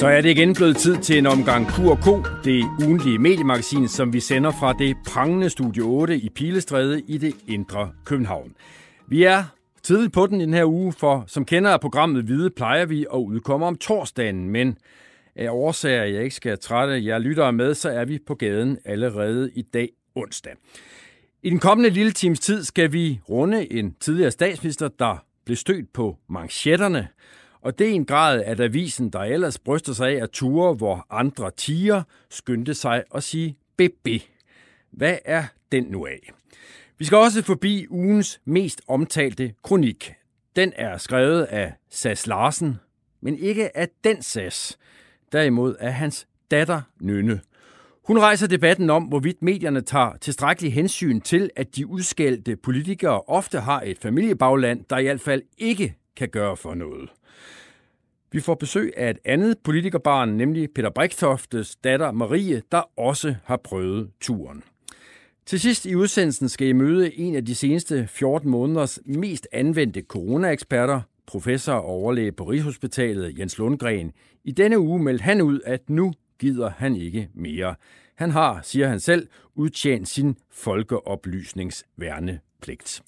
[0.00, 2.06] Så er det igen blevet tid til en omgang Q&K,
[2.44, 7.34] det ugenlige mediemagasin, som vi sender fra det prangende Studio 8 i Pilestræde i det
[7.48, 8.54] indre København.
[9.08, 9.44] Vi er
[9.82, 13.06] tidligt på den i den her uge, for som kender af programmet Hvide plejer vi
[13.14, 14.78] at udkomme om torsdagen, men
[15.36, 19.50] af årsager, jeg ikke skal trætte jer lyttere med, så er vi på gaden allerede
[19.54, 20.52] i dag onsdag.
[21.42, 25.92] I den kommende lille times tid skal vi runde en tidligere statsminister, der blev stødt
[25.92, 27.08] på manchetterne,
[27.62, 31.06] og det er en grad, at avisen, der ellers bryster sig af at ture, hvor
[31.10, 34.08] andre tiger, skyndte sig at sige BB.
[34.90, 36.32] Hvad er den nu af?
[36.98, 40.12] Vi skal også forbi ugens mest omtalte kronik.
[40.56, 42.76] Den er skrevet af Sas Larsen,
[43.20, 44.78] men ikke af den Sas.
[45.32, 47.40] Derimod af hans datter Nynne.
[48.06, 53.60] Hun rejser debatten om, hvorvidt medierne tager tilstrækkelig hensyn til, at de udskældte politikere ofte
[53.60, 57.10] har et familiebagland, der i hvert fald ikke kan gøre for noget.
[58.32, 63.56] Vi får besøg af et andet politikerbarn, nemlig Peter Brigtoftes datter Marie, der også har
[63.56, 64.62] prøvet turen.
[65.46, 70.00] Til sidst i udsendelsen skal I møde en af de seneste 14 måneders mest anvendte
[70.00, 74.12] coronaeksperter, professor og overlæge på Rigshospitalet Jens Lundgren.
[74.44, 77.74] I denne uge meldte han ud, at nu gider han ikke mere.
[78.14, 83.02] Han har, siger han selv, udtjent sin folkeoplysningsværnepligt.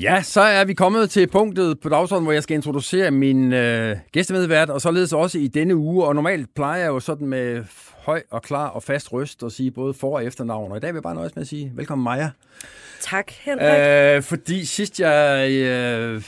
[0.00, 3.96] Ja, så er vi kommet til punktet på dagsordenen, hvor jeg skal introducere min øh,
[4.12, 6.04] gæstemedvært, og således også i denne uge.
[6.06, 7.64] Og normalt plejer jeg jo sådan med
[7.96, 10.70] høj og klar og fast røst at sige både for- og efternavn.
[10.70, 12.30] Og i dag vil jeg bare nøjes med at sige velkommen Maja.
[13.00, 14.16] Tak, Henrik.
[14.16, 16.22] Øh, fordi sidst jeg øh,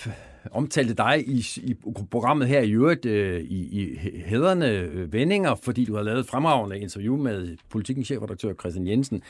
[0.50, 1.74] omtalte dig i, i
[2.10, 6.26] programmet her i øvrigt øh, i, i hederne øh, vendinger, fordi du har lavet et
[6.26, 9.22] fremragende interview med politikens chefredaktør Christian Jensen,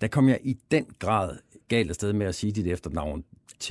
[0.00, 1.36] der kom jeg i den grad
[1.68, 3.24] galt afsted med at sige dit efternavn.
[3.62, 3.70] T.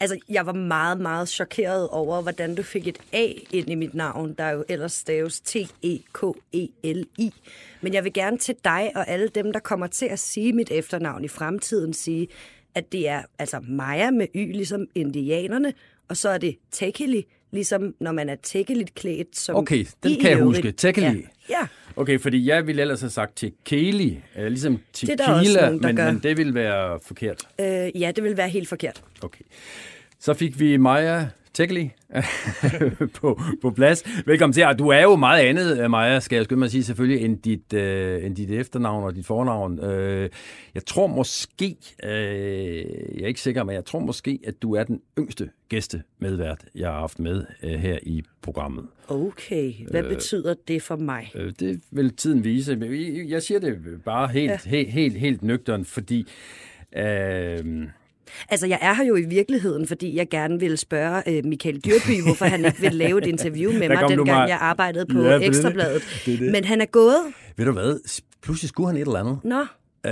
[0.00, 3.94] Altså, jeg var meget, meget chokeret over, hvordan du fik et A ind i mit
[3.94, 7.32] navn, der jo ellers staves T-E-K-E-L-I.
[7.80, 10.70] Men jeg vil gerne til dig og alle dem, der kommer til at sige mit
[10.70, 12.28] efternavn i fremtiden, sige,
[12.74, 15.72] at det er altså Maja med Y, ligesom indianerne,
[16.08, 19.36] og så er det Tekeli, ligesom når man er tækkeligt klædt.
[19.36, 20.72] Som Okay, den I kan jeg huske.
[20.72, 21.06] Tekeli.
[21.06, 21.58] Ja.
[21.60, 21.66] ja.
[21.98, 25.32] Okay, fordi jeg ville ellers have sagt til Keli, øh, ligesom til Det er der
[25.32, 26.12] også Kila, nogen, der men, gør.
[26.12, 27.48] men det ville være forkert.
[27.60, 27.66] Øh,
[28.00, 29.02] ja, det vil være helt forkert.
[29.22, 29.44] Okay.
[30.20, 31.90] Så fik vi Maja Tekeli
[33.20, 34.04] på, på plads.
[34.26, 34.64] Velkommen til.
[34.64, 37.24] Og Du er jo meget andet, øh, Maja, skal jeg skynde mig at sige selvfølgelig,
[37.24, 39.78] end dit, øh, end dit efternavn og dit fornavn.
[39.84, 40.30] Øh,
[40.74, 42.10] jeg tror måske, øh,
[43.14, 46.88] jeg er ikke sikker, men jeg tror måske, at du er den yngste gæstemedvært, jeg
[46.90, 48.86] har haft med øh, her i programmet.
[49.08, 51.30] Okay, hvad øh, betyder det for mig?
[51.34, 52.78] Øh, Det vil tiden vise.
[53.28, 54.70] Jeg siger det bare helt, ja.
[54.70, 56.26] helt, helt, helt nøgteren, fordi...
[56.96, 57.86] Øh,
[58.48, 62.22] Altså, jeg er her jo i virkeligheden, fordi jeg gerne ville spørge øh, Michael Dyrby,
[62.26, 65.32] hvorfor han ikke ville lave et interview med mig, dengang mig- jeg arbejdede på Ja,
[65.32, 65.46] det det.
[65.48, 66.02] Ekstrabladet.
[66.26, 66.52] Det det.
[66.52, 67.16] Men han er gået.
[67.56, 68.20] ved du hvad?
[68.42, 69.38] Pludselig skulle han et eller andet.
[69.44, 69.64] Nå,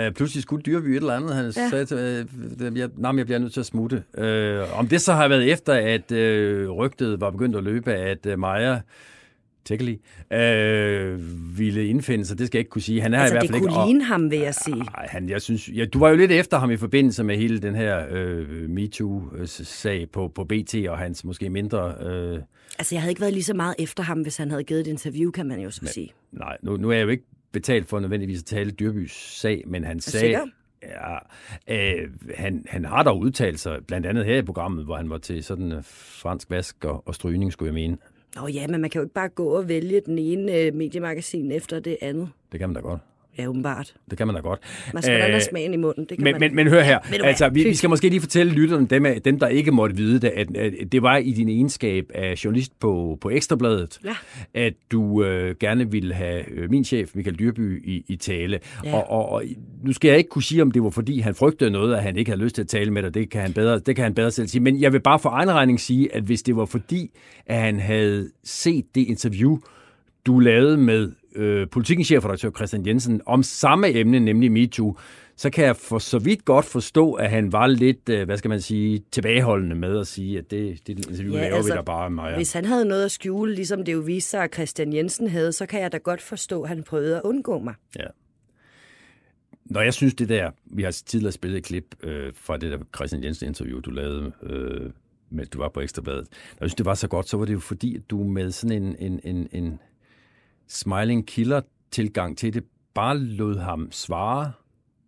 [0.07, 1.35] Uh, pludselig skulle Dyrby et eller andet.
[1.35, 1.69] Han ja.
[1.71, 2.27] Sagde til
[2.73, 4.03] uh, jeg, nej, jeg bliver nødt til at smutte.
[4.19, 8.27] Uh, om det så har været efter, at uh, rygtet var begyndt at løbe, at
[8.33, 8.81] uh, Maja
[9.65, 13.01] Tekeli uh, ville indfinde sig, det skal jeg ikke kunne sige.
[13.03, 13.81] Han er altså i hvert det fald kunne ikke...
[13.81, 14.83] og- ligne ham, vil jeg sige.
[14.97, 17.59] Ej, han, jeg synes, ja, du var jo lidt efter ham i forbindelse med hele
[17.59, 21.95] den her øh, MeToo-sag på, på BT og hans måske mindre...
[22.01, 22.39] Øh,
[22.79, 24.87] Altså, jeg havde ikke været lige så meget efter ham, hvis han havde givet et
[24.87, 26.11] interview, kan man jo så sige.
[26.33, 29.85] nej, nu, nu er jeg jo ikke betalt for nødvendigvis at tale Dyrbys sag, men
[29.85, 30.21] han sagde...
[30.21, 30.41] sikker?
[30.83, 31.17] Ja,
[32.03, 35.19] øh, han, han har dog udtalt sig, blandt andet her i programmet, hvor han var
[35.19, 37.97] til sådan øh, fransk vask og, og strygning, skulle jeg mene.
[38.37, 41.53] Nå ja, men man kan jo ikke bare gå og vælge den ene øh, mediemagasin
[41.53, 42.29] efter det andet.
[42.53, 43.01] Det kan man da godt.
[43.39, 43.95] Ja, åbenbart.
[44.11, 44.61] Det kan man da godt.
[44.95, 46.05] Man skal øh, Øh, have smagen i munden.
[46.09, 46.41] Det kan Men, man.
[46.41, 49.39] men, men hør her, Ja, altså, vi, vi skal måske lige fortælle lytterne, dem, dem
[49.39, 53.19] der ikke måtte vide det, at, at det var i din egenskab af journalist på,
[53.21, 54.15] på Ekstrabladet, Ja.
[54.55, 58.61] at du øh, gerne ville have øh, min chef, Michael Dyrby, i, i tale.
[58.85, 58.95] Ja.
[58.95, 59.43] Og, og, og
[59.85, 62.17] nu skal jeg ikke kunne sige, om det var fordi, han frygtede noget, at han
[62.17, 63.15] ikke havde lyst til at tale med dig.
[63.15, 64.63] Det kan han bedre, det kan han bedre selv sige.
[64.63, 67.11] Men jeg vil bare for egen regning sige, at hvis det var fordi,
[67.47, 69.59] at han havde set det interview,
[70.27, 74.97] du lavede med øh, politikens chefredaktør Christian Jensen om samme emne, nemlig MeToo,
[75.37, 78.49] så kan jeg for så vidt godt forstå, at han var lidt, øh, hvad skal
[78.49, 81.83] man sige, tilbageholdende med at sige, at det, det interview ja, laver altså, vi da
[81.83, 82.35] bare mig.
[82.37, 85.53] Hvis han havde noget at skjule, ligesom det jo viste sig, at Christian Jensen havde,
[85.53, 87.75] så kan jeg da godt forstå, at han prøvede at undgå mig.
[87.99, 88.07] Ja.
[89.65, 92.79] Når jeg synes det der, vi har tidligere spillet et klip øh, fra det der
[92.97, 94.91] Christian Jensen interview, du lavede, øh,
[95.31, 96.29] med du var på Ekstrabladet.
[96.31, 98.51] Når jeg synes, det var så godt, så var det jo fordi, at du med
[98.51, 99.79] sådan en, en, en, en
[100.69, 102.65] smiling killer tilgang til det,
[102.95, 104.53] bare lod ham svare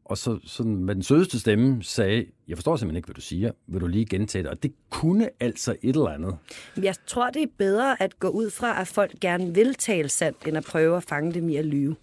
[0.08, 3.50] og så sådan med den sødeste stemme sagde, jeg forstår simpelthen ikke, hvad du siger,
[3.67, 4.50] vil du lige gentage det?
[4.50, 6.37] Og det kunne altså et eller andet.
[6.82, 10.47] Jeg tror, det er bedre at gå ud fra, at folk gerne vil tale sandt,
[10.47, 11.97] end at prøve at fange dem i at lyve.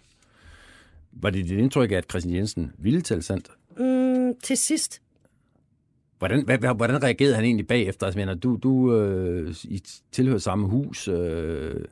[1.12, 3.50] Var det dit indtryk at Christian Jensen ville tale sandt?
[3.78, 5.00] Mm, til sidst.
[6.18, 8.06] Hvordan, hvad, hvordan reagerede han egentlig bagefter?
[8.06, 11.08] Altså, mener, du, du øh, I tilhører samme hus.
[11.08, 11.84] Øh,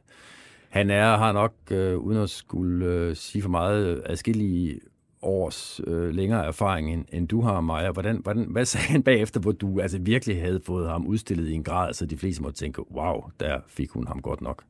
[0.73, 4.81] han er, har nok, øh, uden at skulle øh, sige for meget, øh, adskillige
[5.23, 7.91] års øh, længere erfaring, end, end du har, Maja.
[7.91, 11.53] Hvordan, hvordan, hvad sagde han bagefter, hvor du altså, virkelig havde fået ham udstillet i
[11.53, 14.65] en grad, så de fleste måtte tænke, wow, der fik hun ham godt nok?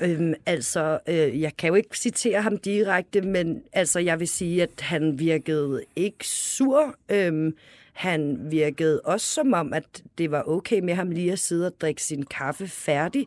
[0.00, 4.62] Øhm, altså, øh, jeg kan jo ikke citere ham direkte, men altså, jeg vil sige,
[4.62, 6.94] at han virkede ikke sur.
[7.08, 7.56] Øhm,
[7.92, 11.72] han virkede også som om, at det var okay med ham lige at sidde og
[11.80, 13.26] drikke sin kaffe færdig.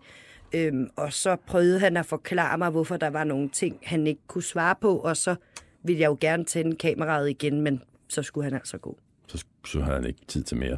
[0.54, 4.22] Øhm, og så prøvede han at forklare mig, hvorfor der var nogle ting, han ikke
[4.28, 5.36] kunne svare på, og så
[5.84, 8.98] ville jeg jo gerne tænde kameraet igen, men så skulle han altså gå.
[9.28, 10.78] Så, så har han ikke tid til mere.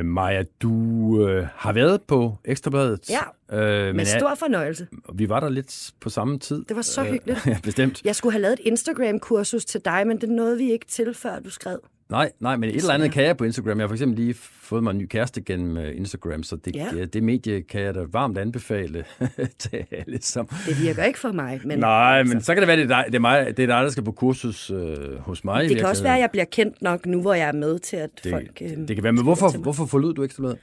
[0.00, 3.10] Uh, Maja, du uh, har været på Ekstrabladet.
[3.10, 4.86] Ja, uh, med stor fornøjelse.
[5.14, 6.64] Vi var der lidt på samme tid.
[6.64, 7.46] Det var så hyggeligt.
[7.46, 8.04] ja, bestemt.
[8.04, 11.38] Jeg skulle have lavet et Instagram-kursus til dig, men det nåede vi ikke til, før
[11.38, 11.80] du skrev.
[12.10, 13.78] Nej, nej, men et eller andet kan jeg på Instagram.
[13.78, 16.76] Jeg har for eksempel lige fået mig en ny kæreste gennem øh, Instagram, så det,
[16.76, 17.04] ja.
[17.04, 19.04] det medie kan jeg da varmt anbefale
[19.58, 20.46] til alle som...
[20.46, 21.60] Det virker ikke for mig.
[21.64, 22.34] Men nej, altså.
[22.34, 23.90] men så kan det være, det er dig, det er mig, det er dig der
[23.90, 25.68] skal på kursus øh, hos mig.
[25.68, 27.96] Det kan også være, at jeg bliver kendt nok nu, hvor jeg er med til,
[27.96, 28.62] at det, folk...
[28.62, 30.58] Øh, det kan være, men hvorfor, hvorfor forlod du Ekstrabladet?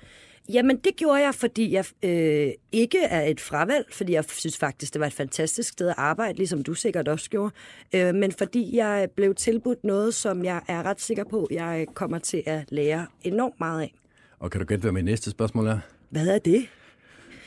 [0.50, 4.94] Jamen, det gjorde jeg, fordi jeg øh, ikke er et fravalg, fordi jeg synes faktisk,
[4.94, 7.54] det var et fantastisk sted at arbejde, ligesom du sikkert også gjorde,
[7.94, 12.20] øh, men fordi jeg blev tilbudt noget, som jeg er ret sikker på, jeg kommer
[12.20, 13.94] til at lære enormt meget af.
[14.40, 15.80] Og kan du gætte, hvad mit næste spørgsmål er?
[16.10, 16.68] Hvad er det?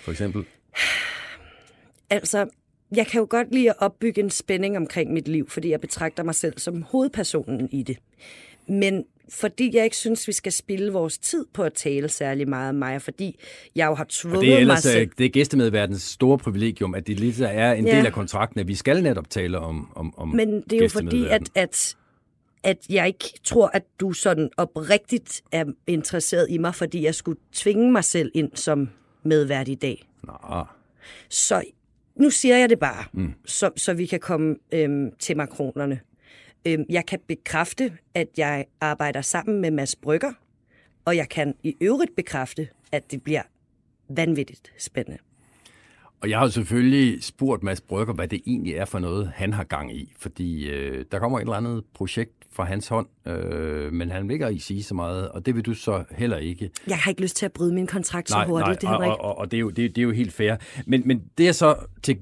[0.04, 0.44] For eksempel?
[2.10, 2.48] Altså,
[2.96, 6.22] jeg kan jo godt lide at opbygge en spænding omkring mit liv, fordi jeg betragter
[6.22, 7.98] mig selv som hovedpersonen i det.
[8.68, 12.68] Men fordi jeg ikke synes, vi skal spille vores tid på at tale særlig meget
[12.68, 13.40] om mig, fordi
[13.76, 15.10] jeg jo har tvunget det er ellers, mig selv...
[15.18, 17.96] Det er gæstemedverdens store privilegium, at det lige er en ja.
[17.96, 20.88] del af kontrakten, at vi skal netop tale om, om, om Men det er jo
[20.88, 21.96] fordi, at, at,
[22.62, 27.38] at jeg ikke tror, at du sådan oprigtigt er interesseret i mig, fordi jeg skulle
[27.52, 28.88] tvinge mig selv ind som
[29.22, 30.08] medvært i dag.
[30.24, 30.64] Nå.
[31.28, 31.62] Så
[32.16, 33.32] nu siger jeg det bare, mm.
[33.46, 36.00] så, så vi kan komme øhm, til makronerne.
[36.68, 40.32] Øhm, jeg kan bekræfte, at jeg arbejder sammen med Mads Brygger,
[41.04, 43.42] og jeg kan i øvrigt bekræfte, at det bliver
[44.08, 45.18] vanvittigt spændende.
[46.20, 49.64] Og jeg har selvfølgelig spurgt Mads Brygger, hvad det egentlig er for noget, han har
[49.64, 50.12] gang i.
[50.18, 54.34] Fordi øh, der kommer et eller andet projekt fra hans hånd, øh, men han vil
[54.34, 56.70] ikke sige så meget, og det vil du så heller ikke.
[56.86, 58.82] Jeg har ikke lyst til at bryde min kontrakt nej, så hurtigt.
[58.82, 60.56] Nej, det og, og, og det, er jo, det, det er jo helt fair.
[60.86, 62.18] Men, men det er så til,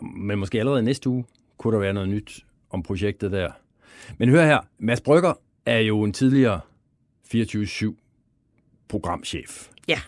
[0.00, 1.24] men måske allerede næste uge,
[1.58, 3.50] kunne der være noget nyt om projektet der.
[4.18, 5.32] Men hør her, Mads Brygger
[5.66, 6.60] er jo en tidligere
[7.34, 7.94] 24-7
[8.88, 9.68] programchef.
[9.88, 10.00] Ja.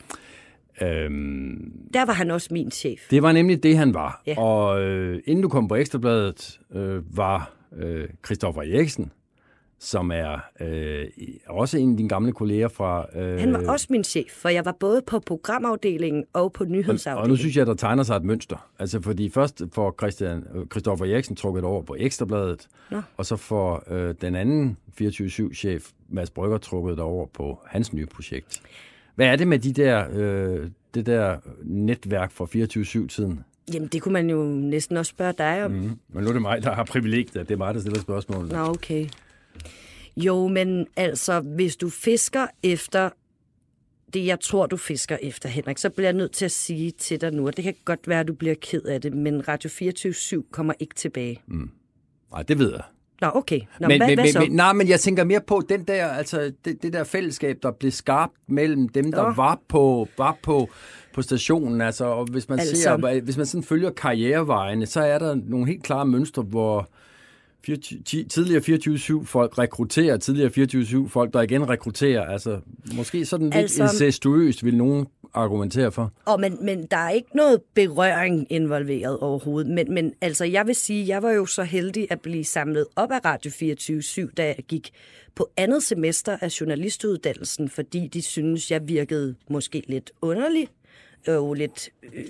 [0.82, 3.00] Øhm, der var han også min chef.
[3.10, 4.22] Det var nemlig det, han var.
[4.26, 4.38] Ja.
[4.38, 9.12] Og øh, inden du kom på Ekstrabladet, øh, var øh, Christoffer Eriksen
[9.80, 11.06] som er øh,
[11.48, 13.06] også en af dine gamle kolleger fra...
[13.18, 17.22] Øh, Han var også min chef, for jeg var både på programafdelingen og på nyhedsafdelingen.
[17.22, 18.68] Og, nu synes jeg, der tegner sig et mønster.
[18.78, 23.00] Altså fordi først får Christian, Christoffer Eriksen trukket over på Ekstrabladet, Nå.
[23.16, 28.60] og så får øh, den anden 24-7-chef, Mads Brygger, trukket over på hans nye projekt.
[29.14, 33.44] Hvad er det med de der, øh, det der netværk fra 24-7-tiden?
[33.74, 35.70] Jamen, det kunne man jo næsten også spørge dig om.
[35.70, 35.90] Mm.
[36.08, 37.48] Men nu er det mig, der har privilegiet.
[37.48, 38.48] Det er mig, der stiller spørgsmål.
[38.48, 39.06] Nå, okay.
[40.16, 43.10] Jo, men altså, hvis du fisker efter
[44.14, 47.20] det, jeg tror, du fisker efter, Henrik, så bliver jeg nødt til at sige til
[47.20, 49.70] dig nu, og det kan godt være, at du bliver ked af det, men Radio
[49.70, 51.42] 24 kommer ikke tilbage.
[51.46, 51.70] Mm.
[52.32, 52.82] Nej, det ved jeg.
[53.20, 53.60] Nå, okay.
[53.80, 54.40] Nå, men, hvad, men, hvad så?
[54.40, 57.70] Men, nej, men jeg tænker mere på den der, altså, det, det der fællesskab, der
[57.70, 59.30] blev skabt mellem dem, der Nå.
[59.30, 60.68] var på, var på,
[61.14, 61.80] på stationen.
[61.80, 62.82] Altså, og hvis man, altså...
[62.82, 66.88] ser, hvis man sådan følger karrierevejene, så er der nogle helt klare mønstre, hvor
[67.64, 68.60] 24, tidligere
[69.20, 70.50] 24-7 folk rekrutterer, tidligere
[71.04, 72.24] 24-7 folk, der igen rekrutterer.
[72.24, 72.60] Altså,
[72.96, 76.12] måske sådan lidt altså, incestuøst, vil nogen argumentere for.
[76.24, 79.72] Og men, men der er ikke noget berøring involveret overhovedet.
[79.72, 83.10] Men, men altså, jeg vil sige, jeg var jo så heldig at blive samlet op
[83.10, 83.50] af Radio
[84.28, 84.90] 24-7, da jeg gik
[85.34, 90.68] på andet semester af journalistuddannelsen, fordi de synes, jeg virkede måske lidt underlig
[91.28, 91.90] jo lidt...
[92.02, 92.24] Øh,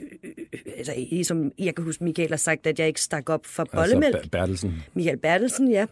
[0.77, 0.93] altså,
[1.25, 4.15] som jeg kan huske, Michael har sagt, at jeg ikke stak op for bollemælk.
[4.15, 4.83] Altså Bertelsen.
[4.95, 5.87] Michael Bertelsen, ja.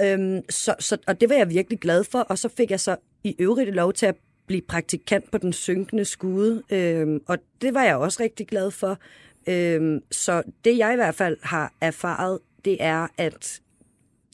[0.00, 2.96] Øhm, så, så, og det var jeg virkelig glad for, og så fik jeg så
[3.24, 7.84] i øvrigt lov til at blive praktikant på den synkende skude, øhm, og det var
[7.84, 8.98] jeg også rigtig glad for.
[9.46, 13.60] Øhm, så det jeg i hvert fald har erfaret, det er, at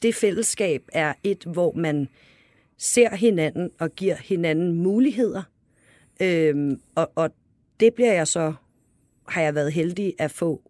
[0.03, 2.07] det fællesskab er et, hvor man
[2.77, 5.43] ser hinanden og giver hinanden muligheder.
[6.21, 7.29] Øhm, og, og
[7.79, 8.53] det bliver jeg så,
[9.27, 10.61] har jeg været heldig at få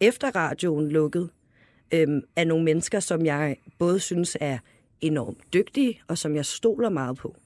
[0.00, 1.30] efter radioen lukket,
[1.94, 4.58] øhm, af nogle mennesker, som jeg både synes er
[5.00, 7.36] enormt dygtige, og som jeg stoler meget på.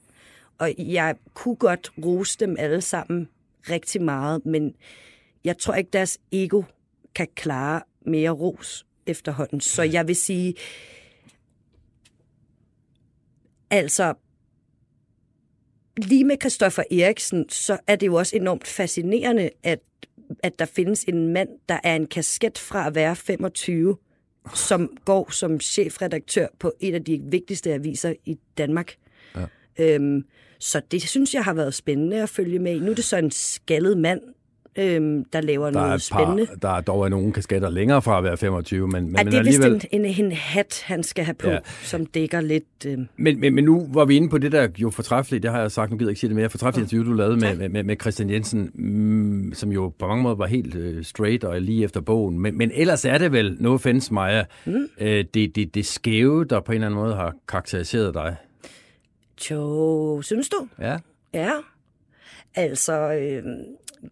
[0.57, 3.29] Og jeg kunne godt rose dem alle sammen
[3.69, 4.75] rigtig meget, men
[5.43, 6.63] jeg tror ikke, deres ego
[7.15, 9.61] kan klare mere ros efterhånden.
[9.61, 10.53] Så jeg vil sige,
[13.69, 14.13] altså,
[15.97, 19.79] lige med Christoffer Eriksen, så er det jo også enormt fascinerende, at,
[20.43, 23.97] at der findes en mand, der er en kasket fra at være 25,
[24.53, 28.95] som går som chefredaktør på et af de vigtigste aviser i Danmark.
[29.35, 29.45] Ja.
[29.79, 30.25] Øhm,
[30.59, 32.79] så det synes jeg har været spændende at følge med i.
[32.79, 34.21] Nu er det så en skaldet mand,
[34.75, 36.47] øhm, der laver der noget par, spændende.
[36.61, 39.37] Der er dog nogle kasketter længere fra at være 25, men, men, ja, det er
[39.37, 39.73] alligevel...
[39.73, 41.57] vist en, en, en hat, han skal have på, ja.
[41.83, 42.63] som dækker lidt...
[42.85, 42.97] Øh...
[43.15, 45.71] Men, men, men nu var vi inde på det der jo fortræffeligt, det har jeg
[45.71, 47.95] sagt, nu gider jeg ikke sige det mere, fortræffeligt interview, du lavede med, med, med
[48.01, 52.01] Christian Jensen, mm, som jo på mange måder var helt uh, straight og lige efter
[52.01, 52.39] bogen.
[52.39, 54.73] Men, men ellers er det vel, no offense Maja, mm.
[54.73, 58.35] uh, det, det, det skæve, der på en eller anden måde har karakteriseret dig.
[59.51, 60.67] Jo, synes du?
[60.79, 60.97] Ja.
[61.33, 61.51] Ja.
[62.55, 63.43] Altså, øh,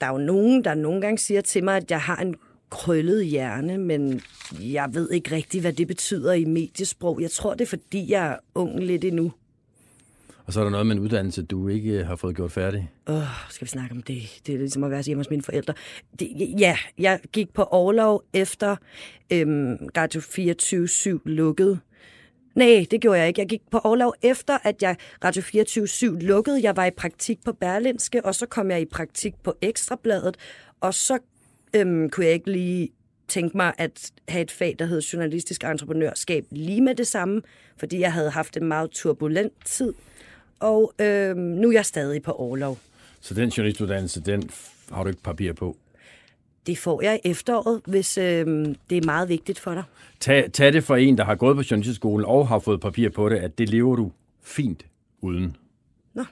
[0.01, 2.35] der er jo nogen, der nogle gange siger til mig, at jeg har en
[2.69, 4.21] krøllet hjerne, men
[4.59, 7.21] jeg ved ikke rigtigt, hvad det betyder i mediesprog.
[7.21, 9.31] Jeg tror, det er, fordi jeg er ung lidt endnu.
[10.45, 12.91] Og så er der noget med en uddannelse, du ikke har fået gjort færdig.
[13.07, 14.41] Åh, oh, skal vi snakke om det?
[14.47, 15.73] Det er ligesom at være hjemme hos mine forældre.
[16.19, 18.75] Det, ja, jeg gik på overlov efter
[19.31, 20.21] øhm, Radio
[21.17, 21.79] 24-7 lukkede.
[22.59, 23.41] Nej, det gjorde jeg ikke.
[23.41, 26.59] Jeg gik på overlov efter, at jeg Radio 24-7 lukkede.
[26.63, 30.37] Jeg var i praktik på Berlinske, og så kom jeg i praktik på Ekstrabladet,
[30.79, 31.19] og så
[31.73, 32.89] øhm, kunne jeg ikke lige
[33.27, 37.41] tænke mig at have et fag, der hed journalistisk entreprenørskab lige med det samme,
[37.77, 39.93] fordi jeg havde haft en meget turbulent tid,
[40.59, 42.77] og øhm, nu er jeg stadig på overlov.
[43.21, 44.49] Så den journalistuddannelse, den
[44.91, 45.77] har du ikke papir på?
[46.67, 48.25] Det får jeg i efteråret, hvis øh,
[48.89, 49.83] det er meget vigtigt for dig.
[50.19, 53.29] Tag, tag det for en, der har gået på journalistikskolen og har fået papir på
[53.29, 54.11] det, at det lever du
[54.43, 54.85] fint
[55.21, 55.55] uden.
[56.13, 56.23] Nå.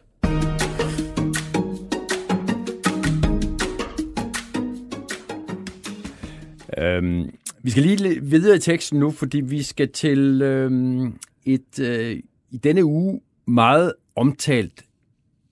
[6.78, 7.30] Øhm,
[7.64, 12.20] vi skal lige videre i teksten nu, fordi vi skal til øhm, et øh,
[12.52, 14.86] i denne uge meget omtalt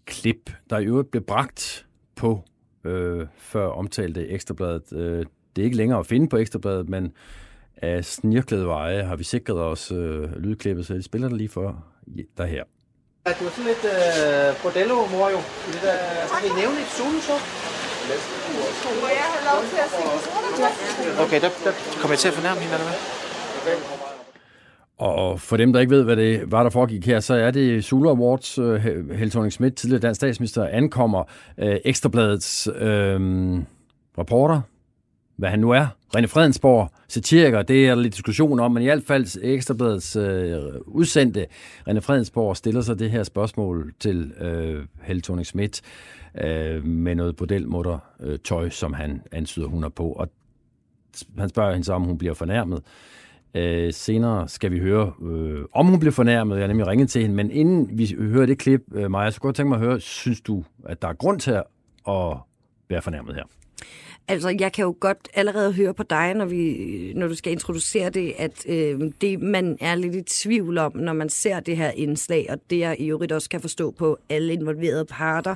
[0.05, 2.44] klip, der i øvrigt blev bragt på
[2.86, 4.94] øh, før omtalte Ekstrabladet.
[4.94, 5.25] Øh,
[5.56, 7.13] det er ikke længere at finde på Ekstrabladet, men
[7.77, 11.84] af snirklede veje har vi sikret os øh, lydklippet, så det spiller der lige for
[12.38, 12.63] der her.
[13.25, 15.38] Du er sådan lidt øh, bordello-mor jo.
[15.74, 17.44] Det der, skal vi nævne et solutop?
[19.01, 22.60] Må jeg have lov til at sige Okay, der, der kommer jeg til at fornærme
[22.60, 24.14] hende, eller hvad?
[24.98, 27.84] Og for dem, der ikke ved, hvad det var, der foregik her, så er det
[27.84, 28.60] Zulu Awards.
[28.60, 31.24] Uh, Helle thorning Schmidt, tidligere dansk statsminister, ankommer
[31.58, 33.20] øh, Ekstrabladets øh,
[34.18, 34.62] reporter,
[35.38, 35.88] hvad han nu er,
[36.18, 40.60] René Fredensborg, satiriker, det er der lidt diskussion om, men i hvert fald Ekstrabladets øh,
[40.86, 41.46] udsendte
[41.90, 45.82] René Fredensborg stiller sig det her spørgsmål til øh, Helle thorning Schmidt
[46.44, 50.12] øh, med noget bordelmutter øh, tøj, som han antyder, hun er på.
[50.12, 50.30] Og
[51.38, 52.82] han spørger hende så, om hun bliver fornærmet.
[53.55, 56.55] Øh, senere skal vi høre, øh, om hun blev fornærmet.
[56.55, 59.41] Jeg har nemlig ringet til hende, men inden vi hører det klip, øh, Maja, så
[59.41, 61.51] kunne jeg tænke mig at høre, synes du, at der er grund til
[62.07, 62.38] at
[62.89, 63.43] være fornærmet her?
[64.27, 68.09] Altså, jeg kan jo godt allerede høre på dig, når, vi, når du skal introducere
[68.09, 71.91] det, at øh, det, man er lidt i tvivl om, når man ser det her
[71.91, 75.55] indslag, og det jeg i øvrigt også kan forstå på alle involverede parter,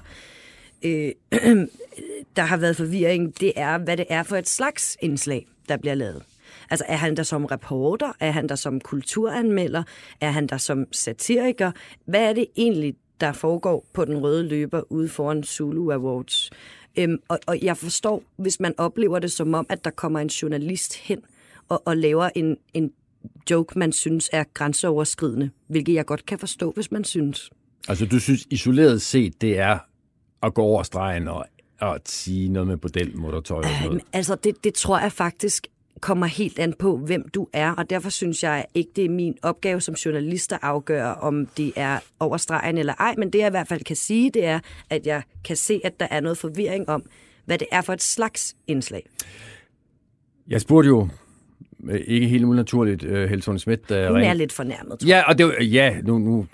[0.83, 1.11] øh,
[2.35, 5.95] der har været forvirring, det er, hvad det er for et slags indslag, der bliver
[5.95, 6.23] lavet.
[6.69, 8.11] Altså, er han der som reporter?
[8.19, 9.83] Er han der som kulturanmelder?
[10.21, 11.71] Er han der som satiriker?
[12.05, 16.49] Hvad er det egentlig, der foregår på den røde løber ude foran Zulu Awards?
[16.97, 20.27] Øhm, og, og jeg forstår, hvis man oplever det som om, at der kommer en
[20.27, 21.19] journalist hen
[21.69, 22.91] og, og laver en, en
[23.51, 27.49] joke, man synes er grænseoverskridende, hvilket jeg godt kan forstå, hvis man synes.
[27.87, 29.77] Altså, du synes isoleret set, det er
[30.43, 31.45] at gå over stregen og
[31.81, 33.95] at sige noget med bordelmotortøj og noget?
[33.95, 35.67] Øhm, altså, det, det tror jeg faktisk
[36.01, 39.37] kommer helt an på, hvem du er, og derfor synes jeg ikke, det er min
[39.41, 43.47] opgave som journalist at afgøre, om det er over stregen eller ej, men det jeg
[43.47, 46.37] i hvert fald kan sige, det er, at jeg kan se, at der er noget
[46.37, 47.03] forvirring om,
[47.45, 49.09] hvad det er for et slags indslag.
[50.47, 51.07] Jeg spurgte jo
[51.89, 53.91] øh, ikke helt unaturligt, uh, øh, Schmidt.
[53.91, 54.27] Uh, Hun ring...
[54.27, 56.45] er lidt fornærmet, Ja, og det var, ja, nu, nu,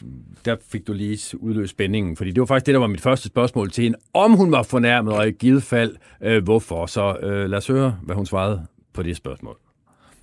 [0.45, 3.27] der fik du lige udløst spændingen, fordi det var faktisk det, der var mit første
[3.27, 6.85] spørgsmål til hende, om hun var fornærmet, og i givet fald, uh, hvorfor.
[6.85, 9.57] Så uh, lad os høre, hvad hun svarede på det spørgsmål?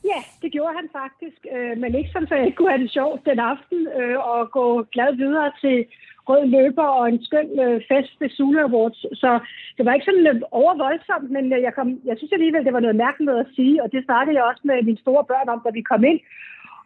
[0.05, 2.97] Ja, det gjorde han faktisk, øh, men ikke sådan, så jeg ikke kunne have det
[2.99, 5.87] sjovt den aften øh, og gå glad videre til
[6.29, 9.01] rød løber og en skøn øh, fest ved Sula Awards.
[9.23, 9.31] Så
[9.77, 12.87] det var ikke sådan øh, overvoldsomt, men øh, jeg, kom, jeg synes alligevel, det var
[12.87, 15.71] noget mærkeligt at sige, og det snakkede jeg også med mine store børn om, da
[15.71, 16.21] vi kom ind.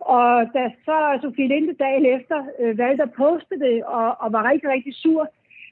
[0.01, 4.51] Og da så Sofie Linde dagen efter øh, valgte at poste det og, og var
[4.51, 5.23] rigtig, rigtig sur,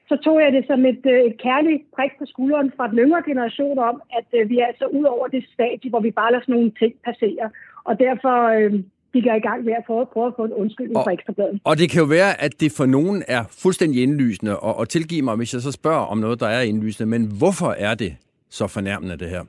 [0.09, 3.23] så tog jeg det som et, øh, et kærligt prik på skulderen fra den yngre
[3.31, 6.43] generation om, at øh, vi er altså ud over det stadie, hvor vi bare lader
[6.43, 7.51] sådan nogle ting passere.
[7.85, 8.73] Og derfor øh,
[9.13, 11.61] gik jeg i gang med at prøve, prøve at få en undskyldning Og- fra Ekstrabladet.
[11.65, 15.25] Og det kan jo være, at det for nogen er fuldstændig indlysende, og, og tilgiv
[15.25, 18.13] mig, hvis jeg så spørger om noget, der er indlysende, men hvorfor er det
[18.51, 19.45] så fornærmende, det her?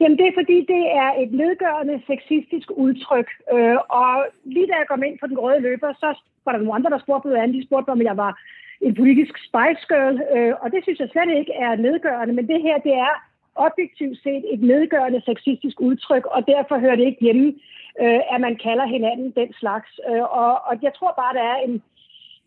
[0.00, 3.28] Jamen det er fordi, det er et nedgørende sexistisk udtryk.
[3.54, 6.08] Øh, og lige da jeg kom ind på den røde løber, så
[6.44, 7.54] var der nogle andre, der spurgte andet.
[7.56, 8.32] De spurgte mig, om jeg var
[8.80, 10.16] en politisk spice girl.
[10.36, 12.34] Øh, og det synes jeg slet ikke er nedgørende.
[12.34, 13.14] Men det her, det er
[13.54, 17.54] objektivt set et nedgørende sexistisk udtryk, og derfor hører det ikke hjemme,
[18.02, 19.90] øh, at man kalder hinanden den slags.
[20.10, 21.82] Øh, og, og jeg tror bare, der er en,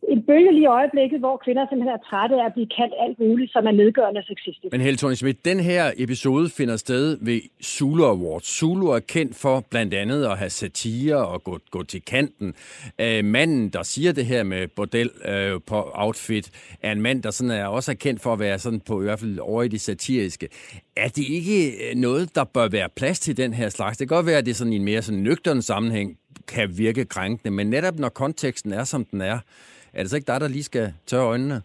[0.07, 3.19] en bølge lige i øjeblikket, hvor kvinder simpelthen er trætte af at blive kaldt alt
[3.19, 4.71] muligt, som er nedgørende og sexistisk.
[4.71, 8.47] Men Helle thorning Schmidt, den her episode finder sted ved Zulu Awards.
[8.57, 12.55] Zulu er kendt for blandt andet at have satire og gå, gå til kanten.
[12.99, 17.31] Øh, manden, der siger det her med bordel øh, på outfit, er en mand, der
[17.31, 19.67] sådan er også er kendt for at være sådan på i hvert fald over i
[19.67, 20.47] det satiriske.
[20.95, 23.97] Er det ikke øh, noget, der bør være plads til den her slags?
[23.97, 26.17] Det kan godt være, at det sådan i en mere sådan nøgtern sammenhæng
[26.47, 29.39] kan virke krænkende, men netop når konteksten er, som den er,
[29.93, 31.61] er det så ikke dig, der lige skal tørre øjnene?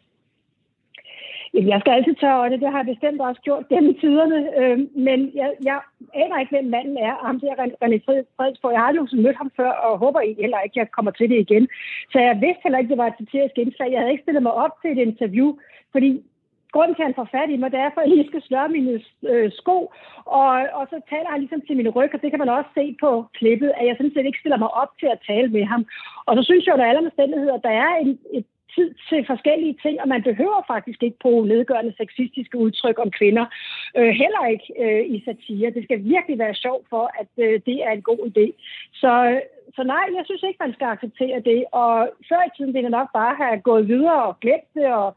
[1.72, 5.18] Jeg skal altid tørre øjne, det har jeg bestemt også gjort gennem tiderne, øh, men
[5.40, 5.78] jeg, jeg
[6.14, 7.14] aner ikke, hvem manden er.
[7.26, 7.48] Ham det
[7.84, 8.72] René Fred- Fredsborg.
[8.72, 11.30] Jeg har aldrig mødt ham før, og håber I heller ikke, at jeg kommer til
[11.30, 11.68] det igen.
[12.12, 13.92] Så jeg vidste heller ikke, det var et satirisk indslag.
[13.92, 15.48] Jeg havde ikke stillet mig op til et interview,
[15.92, 16.10] fordi
[16.72, 18.68] grunden til, at han får fat i mig, det er, for at jeg skal sløre
[18.68, 18.94] mine
[19.32, 19.78] øh, sko,
[20.24, 22.96] og, og så taler han ligesom til min ryg, og det kan man også se
[23.04, 25.82] på klippet, at jeg sådan set ikke stiller mig op til at tale med ham.
[26.26, 30.00] Og så synes jeg, at alle omstændigheder, der er en, et tid til forskellige ting,
[30.02, 33.46] og man behøver faktisk ikke bruge nedgørende sexistiske udtryk om kvinder.
[33.98, 35.74] Øh, heller ikke øh, i satire.
[35.76, 38.46] Det skal virkelig være sjovt for, at øh, det er en god idé.
[38.92, 39.40] Så,
[39.76, 41.64] så nej, jeg synes ikke, man skal acceptere det.
[41.72, 41.92] Og
[42.28, 45.16] før i tiden ville jeg nok bare have gået videre og glemt det, og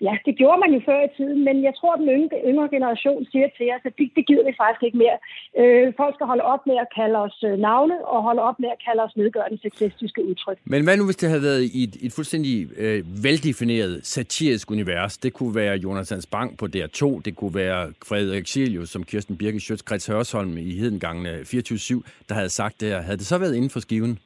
[0.00, 2.68] Ja, det gjorde man jo før i tiden, men jeg tror, at den yngre, yngre
[2.76, 5.16] generation siger til os, at det, det gider vi faktisk ikke mere.
[5.60, 8.68] Øh, folk skal holde op med at kalde os øh, navne, og holde op med
[8.74, 10.58] at kalde os nedgørende sexistiske udtryk.
[10.64, 15.18] Men hvad nu, hvis det havde været i et, et fuldstændig øh, veldefineret satirisk univers?
[15.18, 19.60] Det kunne være Jonas Bang på DR2, det kunne være Frederik Silius, som Kirsten Birke
[19.60, 23.00] Sjøtskreds Hørsholm i Hedengangene 24-7, der havde sagt det her.
[23.00, 24.18] Havde det så været inden for skiven?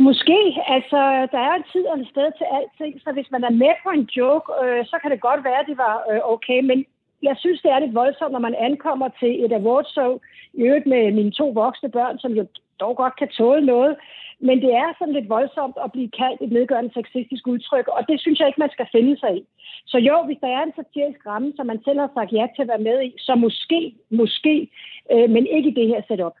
[0.00, 0.38] Måske.
[0.66, 1.00] Altså,
[1.32, 3.90] der er en tid og et sted til alting, så hvis man er med på
[3.90, 6.84] en joke, øh, så kan det godt være, at det var øh, okay, men
[7.22, 10.12] jeg synes, det er lidt voldsomt, når man ankommer til et awardshow,
[10.54, 12.46] i øvrigt med mine to voksne børn, som jo
[12.80, 13.96] dog godt kan tåle noget,
[14.40, 18.20] men det er sådan lidt voldsomt at blive kaldt et nedgørende sexistisk udtryk, og det
[18.20, 19.42] synes jeg ikke, man skal finde sig i.
[19.86, 22.62] Så jo, hvis der er en satirisk ramme, som man selv har sagt ja til
[22.62, 24.70] at være med i, så måske, måske,
[25.12, 26.36] øh, men ikke i det her setup.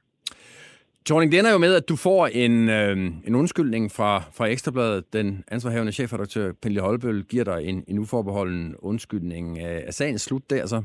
[1.08, 2.96] Torning, det ender jo med, at du får en, øh,
[3.28, 5.12] en undskyldning fra, fra Ekstrabladet.
[5.12, 9.58] Den ansvarhavende chefredaktør, Pernille Holbøl, giver dig en, en uforbeholden undskyldning.
[9.58, 10.82] Øh, er sagen slut der så?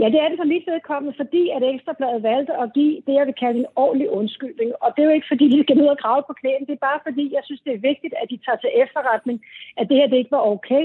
[0.00, 3.26] Ja, det er det for mit vedkommende, fordi at Ekstrabladet valgte at give det, jeg
[3.26, 4.70] vil kalde en ordentlig undskyldning.
[4.82, 6.66] Og det er jo ikke, fordi de skal ned og grave på knæen.
[6.68, 9.38] Det er bare, fordi jeg synes, det er vigtigt, at de tager til efterretning,
[9.78, 10.84] at det her det ikke var okay.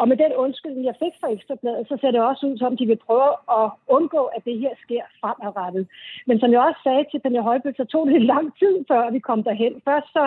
[0.00, 2.86] Og med den undskyldning, jeg fik fra Ekstrabladet, så ser det også ud som, de
[2.86, 5.84] vil prøve at undgå, at det her sker fremadrettet.
[6.26, 9.10] Men som jeg også sagde til Pernille Højbøl, så tog det lidt lang tid, før
[9.10, 9.74] vi kom derhen.
[9.88, 10.24] Først så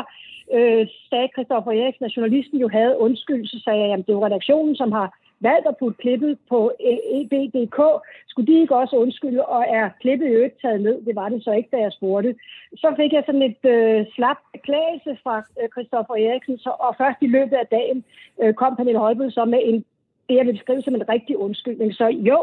[0.56, 4.26] øh, sagde Christoffer Eriksen, at journalisten jo havde undskyld, så sagde jeg, at det er
[4.26, 5.08] redaktionen, som har
[5.42, 6.72] valgt at putte klippet på
[7.18, 7.80] EB.dk.
[8.28, 11.06] Skulle de ikke også undskylde, og er klippet i øvrigt taget ned?
[11.06, 12.36] Det var det så ikke, da jeg spurgte.
[12.76, 17.18] Så fik jeg sådan et øh, slap beklagelse fra øh, Christoffer Eriksen, så, og først
[17.22, 18.04] i løbet af dagen
[18.42, 19.86] øh, kom Pernille Højbød så med en
[20.32, 21.90] det, jeg vil beskrive som en rigtig undskyldning.
[22.00, 22.40] Så jo,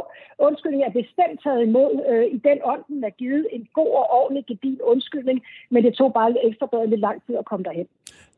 [0.49, 4.07] undskyldning er bestemt taget imod øh, i den ånd, den er givet en god og
[4.21, 5.39] ordentlig gedin undskyldning,
[5.73, 7.89] men det tog bare ekstra lidt lang tid at komme derhen.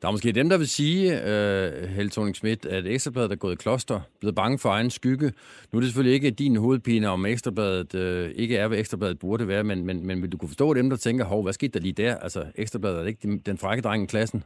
[0.03, 3.53] Der er måske dem, der vil sige, øh, Helle thorning Schmidt, at Ekstrabladet er gået
[3.53, 5.33] i kloster, blevet bange for egen skygge.
[5.71, 9.49] Nu er det selvfølgelig ikke din hovedpine, om Ekstrabladet øh, ikke er, hvad Ekstrabladet burde
[9.49, 11.81] være, men, men, men vil du kunne forstå dem, der tænker, hov, hvad skete der
[11.81, 12.17] lige der?
[12.17, 14.45] Altså, Ekstrabladet er ikke den frække dreng i klassen?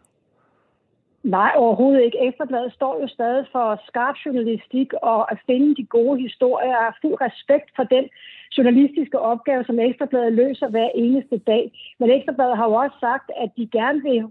[1.25, 2.27] Nej, overhovedet ikke.
[2.27, 6.69] Ekstrabladet står jo stadig for skarp journalistik og at finde de gode historier.
[6.69, 8.05] Jeg har fuld respekt for den
[8.59, 11.73] journalistiske opgave, som Ekstrabladet løser hver eneste dag.
[11.99, 14.25] Men Ekstrabladet har jo også sagt, at de gerne vil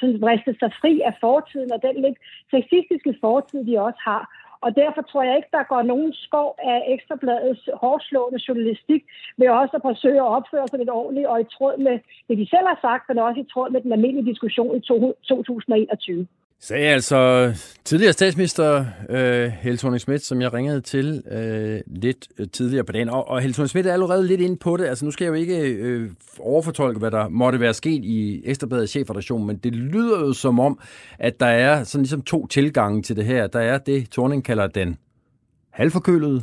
[0.00, 2.18] sådan, vriste sig fri af fortiden og den lidt
[2.50, 4.41] sexistiske fortid, de også har.
[4.64, 9.02] Og derfor tror jeg ikke, der går nogen skov af Ekstrabladets hårdslående journalistik
[9.38, 11.96] ved også at forsøge at opføre sig lidt ordentligt og i tråd med
[12.28, 16.26] det, de selv har sagt, men også i tråd med den almindelige diskussion i 2021
[16.64, 17.52] Sagde altså
[17.84, 22.92] tidligere statsminister øh, Helle thorning Schmidt, som jeg ringede til øh, lidt øh, tidligere på
[22.92, 23.08] dagen.
[23.08, 24.84] Og, og Helle thorning Schmidt er allerede lidt inde på det.
[24.84, 28.92] Altså nu skal jeg jo ikke øh, overfortolke, hvad der måtte være sket i Ekstrabladets
[28.92, 30.78] chefredaktion, men det lyder jo som om,
[31.18, 33.46] at der er sådan ligesom to tilgange til det her.
[33.46, 34.96] Der er det, Thorning kalder den
[35.70, 36.42] halvforkølede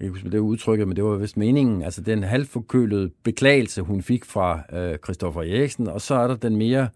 [0.00, 4.24] jeg husker det udtrykket, men det var vist meningen, altså den halvforkølede beklagelse, hun fik
[4.24, 6.88] fra øh, Christoffer Eriksen, og så er der den mere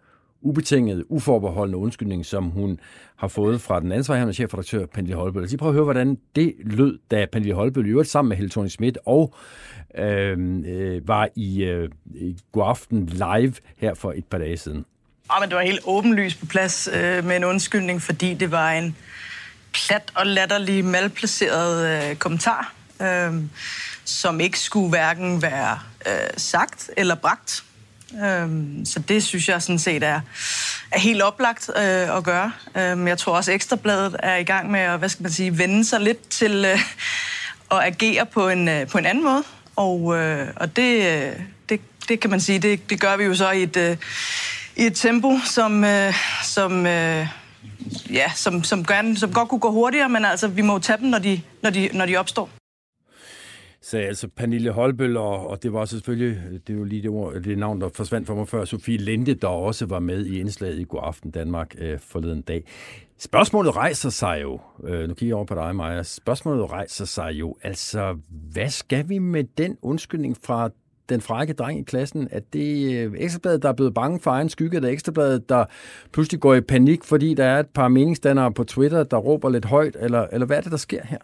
[0.42, 2.81] ubetingede, uforbeholdende undskyldning, som hun
[3.16, 5.48] har fået fra den ansvarlige chefredaktør, Pernille Holbøl.
[5.48, 8.50] Så prøv at høre, hvordan det lød, da Pernille Holbøl i øvrigt sammen med Helle
[8.50, 9.35] thorning Schmidt og
[9.98, 14.85] øh, øh, var i, øh, i God Aften live her for et par dage siden.
[15.33, 18.70] Ja, men det var helt åbenlyst på plads øh, med en undskyldning, fordi det var
[18.70, 18.96] en
[19.72, 23.35] plat og latterlig malplaceret øh, kommentar, øh,
[24.05, 27.64] som ikke skulle hverken være øh, sagt eller bragt.
[28.25, 30.20] Øhm, så det synes jeg sådan set er,
[30.90, 32.53] er helt oplagt øh, at gøre.
[32.77, 35.85] Øhm, jeg tror også, Ekstrabladet er i gang med at hvad skal man sige, vende
[35.85, 36.81] sig lidt til øh,
[37.70, 39.42] at agere på en, øh, på en anden måde.
[39.77, 41.33] Og, øh, og det, øh,
[41.68, 43.96] det, det kan man sige, det, det gør vi jo så i et, øh,
[44.77, 47.27] i et tempo, som, øh, som, øh,
[48.11, 51.09] ja, som, som, gerne, som godt kunne gå hurtigere, men altså, vi må tage dem,
[51.09, 52.60] når de, når de, når de opstår
[53.83, 57.35] sagde altså Pernille Holbøl, og, og det var selvfølgelig, det er jo lige det, ord,
[57.35, 60.79] det navn, der forsvandt for mig før, Sofie Linde, der også var med i indslaget
[60.79, 62.64] i God Aften Danmark øh, forleden dag.
[63.19, 67.31] Spørgsmålet rejser sig jo, øh, nu kigger jeg over på dig, Maja, spørgsmålet rejser sig
[67.33, 68.16] jo, altså,
[68.53, 70.71] hvad skal vi med den undskyldning fra
[71.09, 74.31] den frække dreng i klassen, at det øh, er Ekstrabladet, der er blevet bange for
[74.31, 75.64] egen skygge, det Ekstrabladet, der
[76.12, 79.64] pludselig går i panik, fordi der er et par meningsdannere på Twitter, der råber lidt
[79.64, 81.19] højt, eller, eller hvad er det, der sker her?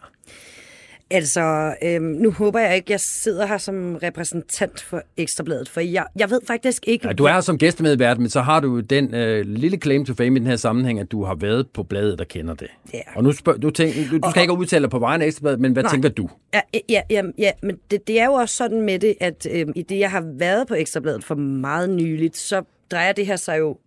[1.11, 6.05] Altså, øhm, nu håber jeg ikke, jeg sidder her som repræsentant for Ekstrabladet, for jeg,
[6.15, 7.07] jeg ved faktisk ikke...
[7.07, 10.13] Ja, du er her som gæstemedvært, men så har du den øh, lille claim to
[10.13, 12.67] fame i den her sammenhæng, at du har været på bladet, der kender det.
[12.93, 12.99] Ja.
[13.15, 15.25] Og nu spørg, du, tænk, du, du skal og, ikke udtale dig på vejen af
[15.25, 15.91] Ekstrabladet, men hvad nej.
[15.91, 16.29] tænker du?
[16.53, 19.67] Ja, ja, ja, ja men det, det er jo også sådan med det, at øh,
[19.75, 23.59] i det, jeg har været på Ekstrabladet for meget nyligt, så drejer det her sig
[23.59, 23.77] jo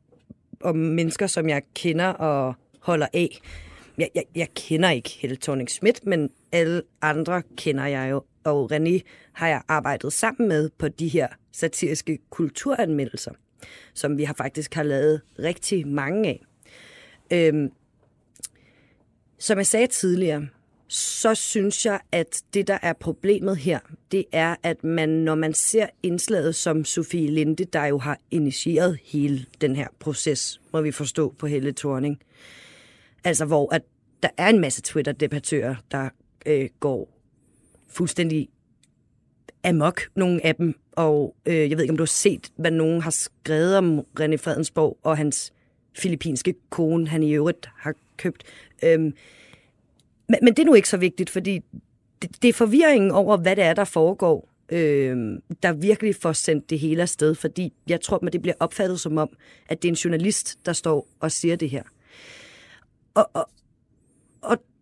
[0.60, 3.40] om mennesker, som jeg kender og holder af
[3.98, 8.24] jeg, jeg, jeg kender ikke Helle thorning Schmidt, men alle andre kender jeg jo.
[8.44, 9.00] Og René
[9.32, 13.32] har jeg arbejdet sammen med på de her satiriske kulturanmeldelser,
[13.94, 16.44] som vi har faktisk har lavet rigtig mange af.
[17.32, 17.72] Øhm,
[19.38, 20.48] som jeg sagde tidligere,
[20.88, 23.78] så synes jeg, at det, der er problemet her,
[24.12, 28.98] det er, at man, når man ser indslaget som Sofie Linde, der jo har initieret
[29.04, 32.20] hele den her proces, må vi forstå på Helle Torning.
[33.24, 33.82] Altså, hvor at
[34.22, 36.08] der er en masse Twitter-debattører, der
[36.46, 37.08] øh, går
[37.88, 38.48] fuldstændig
[39.64, 40.74] amok, nogle af dem.
[40.92, 44.36] Og øh, jeg ved ikke, om du har set, hvad nogen har skrevet om René
[44.36, 45.52] Fredensborg og hans
[45.98, 48.44] filippinske kone, han i øvrigt har købt.
[48.84, 49.14] Øhm,
[50.28, 51.60] men, men det er nu ikke så vigtigt, fordi
[52.22, 56.70] det, det er forvirringen over, hvad det er, der foregår, øhm, der virkelig får sendt
[56.70, 57.34] det hele afsted.
[57.34, 59.30] Fordi jeg tror, at det bliver opfattet som om,
[59.68, 61.82] at det er en journalist, der står og siger det her.
[63.14, 63.48] Og, og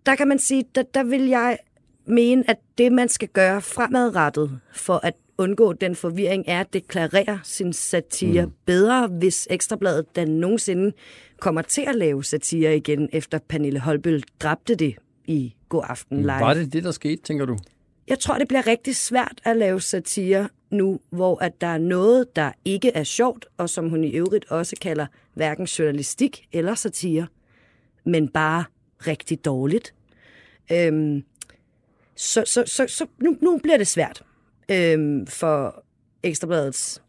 [0.08, 1.58] der kan man sige, der, der vil jeg
[2.06, 7.40] mene, at det, man skal gøre fremadrettet for at undgå den forvirring, er at deklarere
[7.44, 8.52] sin satire mm.
[8.66, 10.92] bedre, hvis Ekstrabladet den nogensinde
[11.40, 14.94] kommer til at lave satire igen, efter Pernille Holbøl dræbte det
[15.24, 16.28] i God Aften Live.
[16.28, 17.58] Var det det, der skete, tænker du?
[18.08, 22.36] Jeg tror, det bliver rigtig svært at lave satire nu, hvor at der er noget,
[22.36, 27.26] der ikke er sjovt, og som hun i øvrigt også kalder hverken journalistik eller satire
[28.04, 28.64] men bare
[29.06, 29.94] rigtig dårligt.
[30.72, 31.22] Øhm,
[32.16, 34.22] så så, så, så nu, nu bliver det svært
[34.70, 35.84] øhm, for
[36.22, 37.02] Ekstrabladets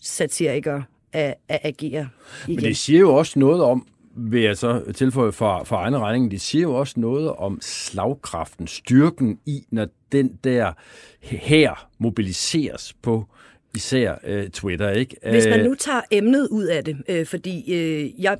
[0.00, 2.08] satirikere at, at agere
[2.46, 2.56] igen.
[2.56, 6.30] Men det siger jo også noget om, vil jeg så tilføje for, for egen regning,
[6.30, 10.72] det siger jo også noget om slagkraften, styrken i, når den der
[11.20, 13.26] her mobiliseres på
[13.74, 15.16] især øh, Twitter, ikke?
[15.30, 18.38] Hvis man øh, nu tager emnet ud af det, øh, fordi øh, jeg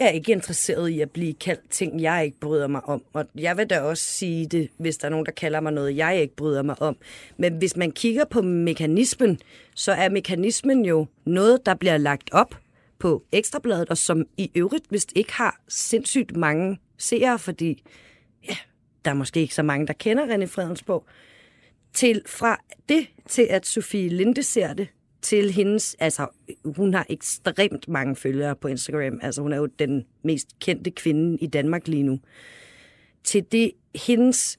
[0.00, 3.56] er ikke interesseret i at blive kaldt ting, jeg ikke bryder mig om, og jeg
[3.56, 6.36] vil da også sige det, hvis der er nogen, der kalder mig noget, jeg ikke
[6.36, 6.96] bryder mig om.
[7.36, 9.38] Men hvis man kigger på mekanismen,
[9.74, 12.54] så er mekanismen jo noget, der bliver lagt op
[12.98, 17.82] på Ekstrabladet, og som i øvrigt vist ikke har sindssygt mange seere, fordi
[18.48, 18.56] ja,
[19.04, 21.04] der er måske ikke så mange, der kender René Fredensborg
[21.94, 24.88] til fra det til, at Sofie Linde ser det,
[25.22, 26.26] til hendes, altså
[26.76, 31.38] hun har ekstremt mange følgere på Instagram, altså hun er jo den mest kendte kvinde
[31.40, 32.18] i Danmark lige nu.
[33.24, 34.58] til det hendes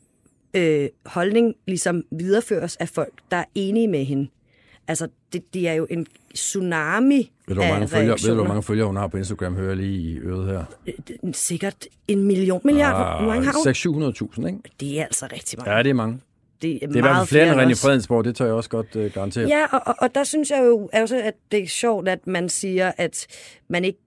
[0.53, 4.27] øh, holdning ligesom videreføres af folk, der er enige med hende.
[4.87, 8.47] Altså, det, det er jo en tsunami Ved du, hvor mange, følger, ved du, hvor
[8.47, 9.55] mange følger hun har på Instagram?
[9.55, 10.65] Hører jeg lige i øret her.
[10.85, 11.33] følger?
[11.33, 13.21] Sikkert en million milliard.
[13.21, 14.43] Hvor mange har hun?
[14.43, 14.59] 600.000, ikke?
[14.79, 15.71] Det er altså rigtig mange.
[15.71, 16.19] Ja, det er mange.
[16.61, 17.87] Det er, Det er i hvert fald meget flere end René.
[17.87, 19.47] Fredensborg, det tør jeg også godt uh, garantere.
[19.47, 22.49] Ja, og, og, og der synes jeg jo også, at det er sjovt, at man
[22.49, 23.27] siger, at
[23.67, 23.99] man ikke,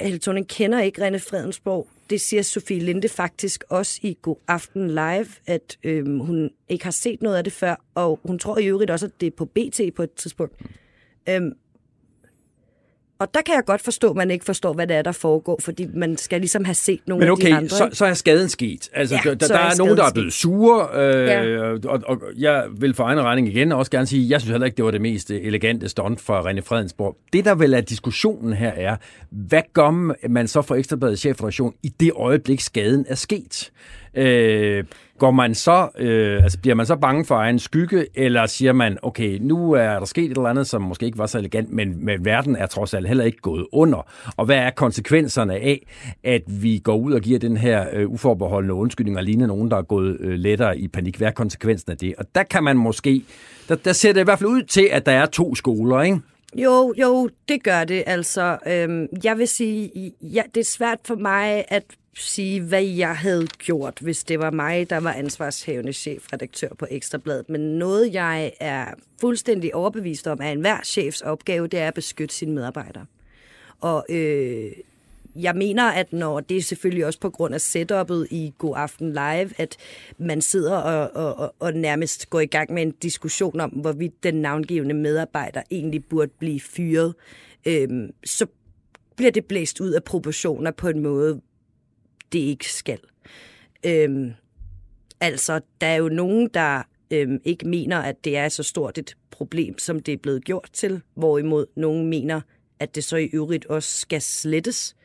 [0.00, 1.88] Helle Thorning kender ikke René Fredensborg.
[2.10, 6.90] Det siger Sofie Linde faktisk også i God Aften Live, at øhm, hun ikke har
[6.90, 9.44] set noget af det før, og hun tror i øvrigt også, at det er på
[9.44, 10.54] BT på et tidspunkt.
[11.28, 11.52] Øhm,
[13.22, 15.58] og der kan jeg godt forstå, at man ikke forstår, hvad det er, der foregår,
[15.62, 17.68] fordi man skal ligesom have set nogle Men af de okay, andre.
[17.68, 17.96] så, ikke?
[17.96, 18.88] så er skaden sket.
[18.94, 21.72] Altså, Ja, der, der, så er er nogen, der er blevet sure, øh, Ja.
[21.88, 24.76] og, og jeg vil for egen regning igen også gerne sige, jeg synes heller ikke,
[24.76, 27.16] det var det mest elegante stunt fra René Fredensborg.
[27.32, 28.96] Det, der vel er diskussionen her, er,
[29.30, 29.90] hvad gør
[30.28, 33.70] man så for Ekstrabladets chefredaktion i det øjeblik, skaden er sket?
[34.14, 34.84] Øh,
[35.18, 38.98] går man så, øh, altså bliver man så bange for egen skygge, eller siger man,
[39.02, 42.04] okay, nu er der sket et eller andet, som måske ikke var så elegant, men,
[42.04, 44.10] men verden er trods alt heller ikke gået under.
[44.36, 45.86] Og hvad er konsekvenserne af,
[46.24, 49.76] at vi går ud og giver den her øh, uforbeholdende undskyldning og ligner nogen, der
[49.76, 51.16] er gået øh, lettere i panik?
[51.16, 52.14] Hvad er konsekvensen af det?
[52.18, 53.22] Og der kan man måske,
[53.68, 56.20] der, der ser det i hvert fald ud til, at der er to skoler, ikke?
[56.56, 58.04] Jo, jo, det gør det.
[58.06, 63.16] Altså, øhm, jeg vil sige, ja, det er svært for mig at sige, hvad jeg
[63.16, 67.48] havde gjort, hvis det var mig, der var ansvarshævende chefredaktør på Ekstrabladet.
[67.48, 68.86] Men noget, jeg er
[69.20, 73.06] fuldstændig overbevist om, er enhver chefs opgave, det er at beskytte sine medarbejdere.
[73.80, 74.72] Og øh,
[75.36, 79.12] jeg mener, at når det er selvfølgelig også på grund af setup'et i God Aften
[79.12, 79.76] Live, at
[80.18, 84.22] man sidder og, og, og, og nærmest går i gang med en diskussion om, hvorvidt
[84.22, 87.14] den navngivende medarbejder egentlig burde blive fyret,
[87.66, 87.88] øh,
[88.24, 88.46] så
[89.16, 91.40] bliver det blæst ud af proportioner på en måde,
[92.32, 92.98] det ikke skal.
[93.86, 94.32] Øhm,
[95.20, 99.16] altså, der er jo nogen, der øhm, ikke mener, at det er så stort et
[99.30, 102.40] problem, som det er blevet gjort til, hvorimod nogen mener,
[102.78, 104.96] at det så i øvrigt også skal slettes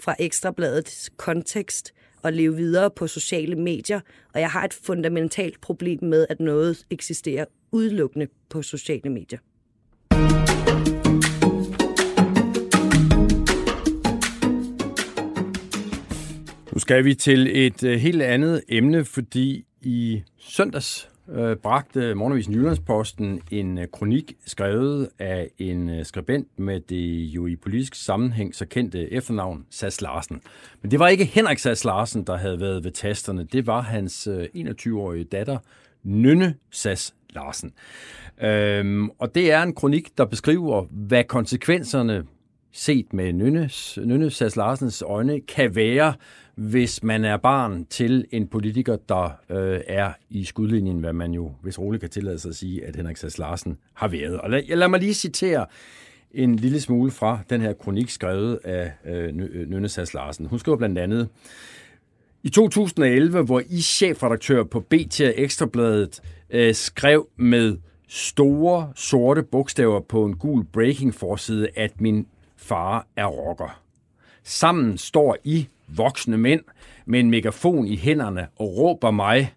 [0.00, 4.00] fra Ekstrabladets kontekst og leve videre på sociale medier.
[4.34, 9.38] Og jeg har et fundamentalt problem med, at noget eksisterer udelukkende på sociale medier.
[16.90, 23.40] Skal vi til et øh, helt andet emne, fordi i søndags øh, bragte Morgenavisen Jyllandsposten
[23.50, 28.66] en øh, kronik skrevet af en øh, skribent med det jo i politisk sammenhæng så
[28.66, 30.40] kendte efternavn Sass Larsen.
[30.82, 33.44] Men det var ikke Henrik Sass Larsen, der havde været ved tasterne.
[33.52, 35.58] Det var hans øh, 21-årige datter,
[36.02, 37.72] Nynne Sass Larsen.
[38.42, 42.24] Øhm, og det er en kronik, der beskriver, hvad konsekvenserne
[42.72, 46.14] set med Nynnes, Nynne Sass Larsens øjne, kan være,
[46.54, 51.52] hvis man er barn til en politiker, der øh, er i skudlinjen, hvad man jo,
[51.62, 54.40] hvis roligt kan tillade sig at sige, at Henrik Sass Larsen har været.
[54.40, 55.66] Og lad, lad mig lige citere
[56.30, 60.46] en lille smule fra den her kronik, skrevet af øh, øh Nynne Sass Larsen.
[60.46, 61.28] Hun skriver blandt andet,
[62.42, 67.76] i 2011, hvor I chefredaktør på BT og Ekstrabladet øh, skrev med
[68.08, 72.26] store sorte bogstaver på en gul breaking forside, at min
[72.60, 73.80] far er rocker.
[74.44, 76.60] Sammen står I, voksne mænd,
[77.06, 79.54] med en megafon i hænderne og råber mig,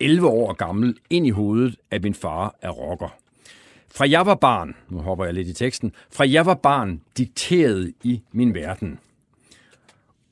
[0.00, 3.14] 11 år gammel, ind i hovedet, at min far er rocker.
[3.88, 7.94] Fra jeg var barn, nu hopper jeg lidt i teksten, fra jeg var barn dikteret
[8.02, 8.98] i min verden.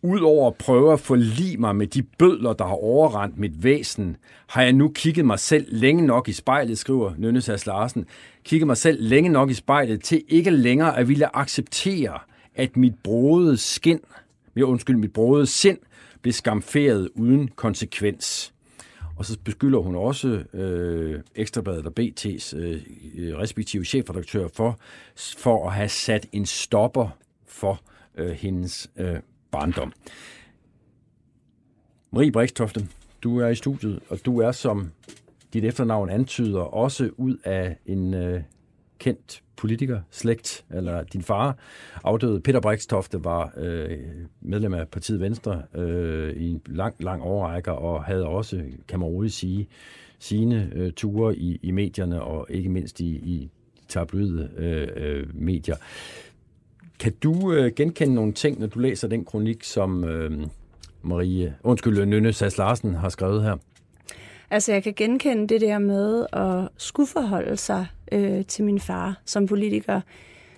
[0.05, 4.63] Udover at prøve at forlige mig med de bødler, der har overrendt mit væsen, har
[4.63, 8.07] jeg nu kigget mig selv længe nok i spejlet, skriver Nynnes Larsen,
[8.45, 12.19] kigget mig selv længe nok i spejlet til ikke længere at ville acceptere,
[12.55, 14.01] at mit brode skin,
[14.57, 15.79] jeg undskyld, mit brode sind,
[16.23, 18.53] blev skamferet uden konsekvens.
[19.17, 22.83] Og så beskylder hun også øh, Ekstrabladet og BT's øh,
[23.19, 24.79] øh, respektive chefredaktør for,
[25.39, 27.09] for at have sat en stopper
[27.47, 27.81] for
[28.19, 29.17] øh, hendes øh,
[29.53, 29.93] barndom.
[32.11, 32.89] Marie Brikstofte,
[33.23, 34.91] du er i studiet, og du er, som
[35.53, 38.43] dit efternavn antyder, også ud af en øh,
[38.99, 41.57] kendt politiker, slægt, eller din far,
[42.05, 43.99] afdøde Peter Brikstofte, var øh,
[44.41, 49.09] medlem af partiet Venstre øh, i en lang, lang overrække, og havde også, kan man
[49.09, 49.69] roligt sige,
[50.19, 53.51] sine øh, ture i, i medierne, og ikke mindst i, i
[53.89, 55.77] tabloide øh, øh, medier.
[57.01, 60.47] Kan du øh, genkende nogle ting, når du læser den kronik, som øh,
[61.03, 63.57] Marie, undskyld, øh, Nynne Sass Larsen har skrevet her?
[64.51, 69.21] Altså, jeg kan genkende det der med at skulle forholde sig øh, til min far
[69.25, 70.01] som politiker.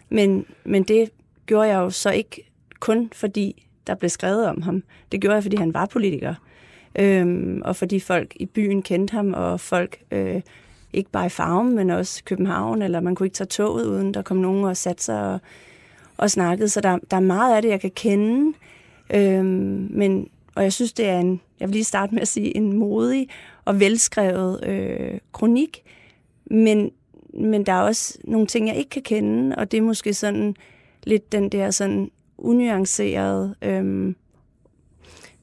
[0.09, 1.11] Men, men det
[1.47, 4.83] gjorde jeg jo så ikke kun fordi der blev skrevet om ham.
[5.13, 6.35] Det gjorde jeg, fordi han var politiker.
[6.99, 10.41] Øhm, og fordi folk i byen kendte ham, og folk øh,
[10.93, 14.23] ikke bare i farven, men også København, eller man kunne ikke tage toget, uden der
[14.23, 15.41] kom nogen og satte sig og,
[16.17, 16.69] og snakkede.
[16.69, 18.57] Så der, der er meget af det, jeg kan kende.
[19.15, 22.57] Øhm, men, og jeg synes, det er en, jeg vil lige starte med at sige,
[22.57, 23.29] en modig
[23.65, 25.83] og velskrevet øh, kronik.
[26.47, 26.91] Men,
[27.35, 30.57] men der er også nogle ting, jeg ikke kan kende, og det er måske sådan
[31.05, 34.15] lidt den der sådan unuancerede øh,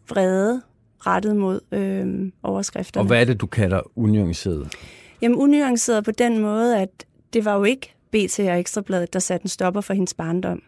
[0.10, 0.62] vrede
[1.00, 3.04] rettet mod øh, overskrifterne.
[3.04, 4.74] Og hvad er det, du kalder unuanceret?
[5.22, 9.45] Jamen unuanceret på den måde, at det var jo ikke BT og Ekstrabladet, der satte
[9.45, 10.62] en stopper for hendes barndom.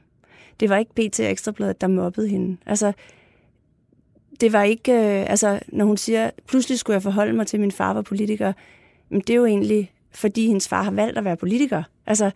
[0.59, 2.57] Det var ikke BT og Ekstrabladet, der mobbede hende.
[2.65, 2.93] Altså,
[4.41, 7.61] det var ikke, øh, altså, når hun siger, pludselig skulle jeg forholde mig til, at
[7.61, 8.53] min far var politiker,
[9.09, 11.83] men det er jo egentlig, fordi hendes far har valgt at være politiker.
[12.05, 12.31] Altså,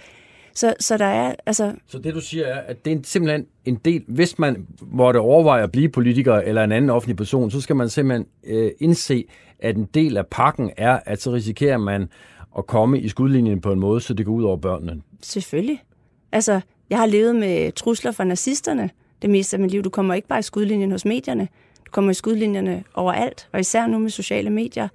[0.53, 1.73] så, så der er, altså...
[1.87, 5.63] Så det du siger er, at det er simpelthen en del, hvis man måtte overveje
[5.63, 9.25] at blive politiker eller en anden offentlig person, så skal man simpelthen øh, indse,
[9.59, 12.09] at en del af pakken er, at så risikerer man
[12.57, 15.01] at komme i skudlinjen på en måde, så det går ud over børnene.
[15.21, 15.83] Selvfølgelig.
[16.31, 18.89] Altså, jeg har levet med trusler fra nazisterne
[19.21, 19.83] det meste af mit liv.
[19.83, 21.47] Du kommer ikke bare i skudlinjen hos medierne.
[21.85, 24.87] Du kommer i skudlinjerne overalt, og især nu med sociale medier.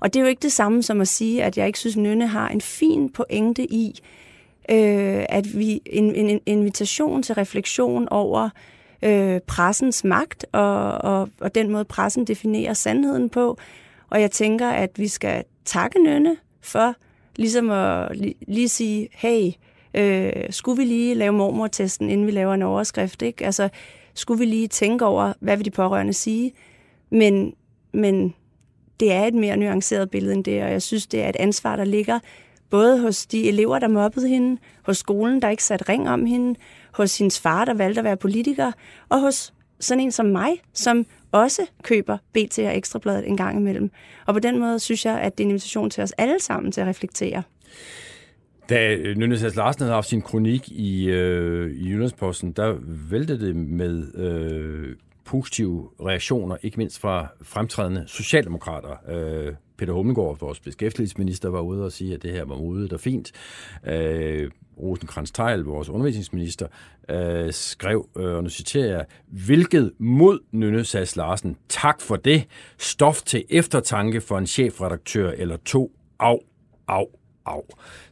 [0.00, 2.26] Og det er jo ikke det samme som at sige, at jeg ikke synes, Nynne
[2.26, 4.00] har en fin pointe i,
[4.70, 8.48] øh, at vi en, en, en invitation til refleksion over
[9.02, 13.58] øh, pressens magt og, og, og den måde, pressen definerer sandheden på.
[14.10, 16.94] Og jeg tænker, at vi skal takke Nynne for
[17.36, 18.16] ligesom at
[18.48, 19.50] lige sige, hey,
[19.94, 23.22] øh, skulle vi lige lave mormortesten, inden vi laver en overskrift?
[23.22, 23.46] Ikke?
[23.46, 23.68] Altså,
[24.14, 26.52] skulle vi lige tænke over, hvad vil de pårørende sige?
[27.10, 27.54] Men,
[27.92, 28.34] men
[29.00, 31.76] det er et mere nuanceret billede end det, og jeg synes, det er et ansvar,
[31.76, 32.18] der ligger
[32.70, 36.58] både hos de elever, der mobbede hende, hos skolen, der ikke satte ring om hende,
[36.92, 38.72] hos hendes far, der valgte at være politiker,
[39.08, 43.90] og hos sådan en som mig, som også køber BT og Ekstrabladet en gang imellem.
[44.26, 46.72] Og på den måde synes jeg, at det er en invitation til os alle sammen
[46.72, 47.42] til at reflektere.
[48.68, 52.76] Da Nynnes Sass Larsen havde haft sin kronik i, øh, i Jyllandsposten, der
[53.10, 58.96] væltede det med øh, positive reaktioner, ikke mindst fra fremtrædende socialdemokrater.
[59.08, 63.00] Øh, Peter Hummelgaard, vores beskæftigelsesminister, var ude og sige, at det her var modigt og
[63.00, 63.32] fint.
[63.86, 66.66] Øh, Rosenkrantz Teil, vores undervisningsminister,
[67.08, 71.56] øh, skrev, øh, og nu citerer jeg, hvilket mod Nynne Sass Larsen.
[71.68, 72.46] Tak for det.
[72.78, 75.92] Stof til eftertanke for en chefredaktør eller to.
[76.18, 76.38] Au,
[76.88, 77.06] au,
[77.44, 77.62] au,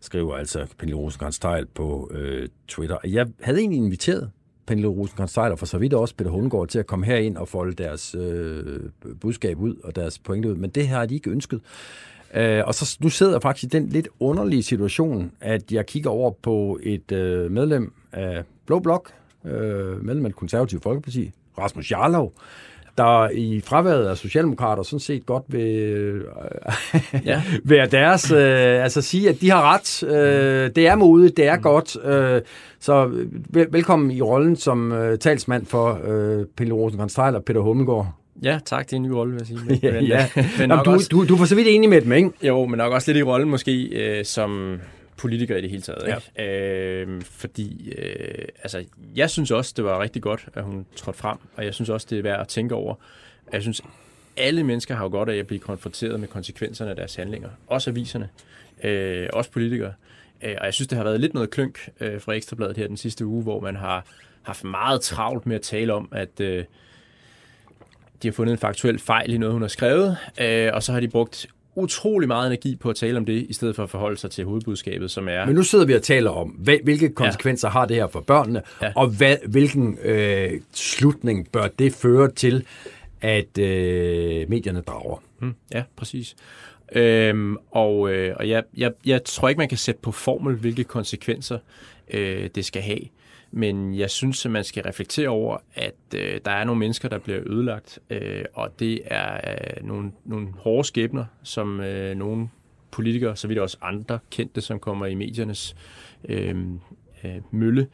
[0.00, 2.96] skriver altså Pernille rosenkrantz Teil på øh, Twitter.
[3.04, 4.30] Jeg havde egentlig inviteret
[4.66, 7.72] Pernille rosenkrantz og for så vidt også Peter Hundgaard til at komme herind og folde
[7.72, 8.80] deres øh,
[9.20, 11.60] budskab ud og deres pointe ud, men det her har de ikke ønsket.
[12.34, 16.10] Øh, og så nu sidder jeg faktisk i den lidt underlige situation, at jeg kigger
[16.10, 19.12] over på et øh, medlem af Blå Blok,
[19.44, 22.32] øh, medlem af det konservative Folkeparti, Rasmus Jarlov,
[22.98, 26.24] der i fraværet af Socialdemokrater sådan set godt vil øh,
[27.24, 27.42] ja.
[27.64, 30.02] være deres, øh, altså sige, at de har ret.
[30.02, 31.62] Øh, det er modigt, det er mm.
[31.62, 31.96] godt.
[32.04, 32.40] Øh,
[32.80, 33.10] så
[33.50, 38.12] vel, velkommen i rollen som øh, talsmand for øh, Pelle rosenkrantz og Peter Hummelgaard.
[38.42, 38.84] Ja, tak.
[38.86, 39.60] Det er en ny rolle, vil jeg sige.
[39.92, 40.44] Men, ja, ja.
[40.58, 42.30] men Jamen, du, også, du, du er for så vidt enig med dem, ikke?
[42.42, 44.78] Jo, men nok også lidt i rollen måske øh, som
[45.16, 46.08] politiker i det hele taget.
[46.08, 46.16] Ja.
[46.16, 47.06] Ikke?
[47.06, 48.84] Øh, fordi øh, altså,
[49.16, 52.06] jeg synes også, det var rigtig godt, at hun trådte frem, og jeg synes også,
[52.10, 52.94] det er værd at tænke over.
[53.52, 53.82] Jeg synes,
[54.36, 57.48] alle mennesker har jo godt af at blive konfronteret med konsekvenserne af deres handlinger.
[57.66, 58.28] Også aviserne,
[58.84, 59.92] øh, også politikere.
[60.42, 62.96] Øh, og jeg synes, det har været lidt noget klønk øh, fra Ekstrabladet her den
[62.96, 64.04] sidste uge, hvor man har
[64.42, 66.64] haft meget travlt med at tale om, at øh,
[68.22, 71.00] de har fundet en faktuel fejl i noget, hun har skrevet, øh, og så har
[71.00, 74.16] de brugt utrolig meget energi på at tale om det, i stedet for at forholde
[74.16, 75.46] sig til hovedbudskabet, som er...
[75.46, 77.72] Men nu sidder vi og taler om, hvilke konsekvenser ja.
[77.72, 78.92] har det her for børnene, ja.
[78.96, 82.64] og hvad, hvilken øh, slutning bør det føre til,
[83.20, 85.22] at øh, medierne drager.
[85.38, 86.36] Hmm, ja, præcis.
[86.92, 90.84] Øhm, og øh, og jeg, jeg, jeg tror ikke, man kan sætte på formel, hvilke
[90.84, 91.58] konsekvenser
[92.10, 93.00] øh, det skal have.
[93.54, 97.18] Men jeg synes, at man skal reflektere over, at øh, der er nogle mennesker, der
[97.18, 102.48] bliver ødelagt, øh, og det er øh, nogle, nogle hårde skæbner, som øh, nogle
[102.90, 105.76] politikere, så vidt også andre kendte, som kommer i mediernes
[106.28, 106.56] øh,
[107.24, 107.86] øh, mølle,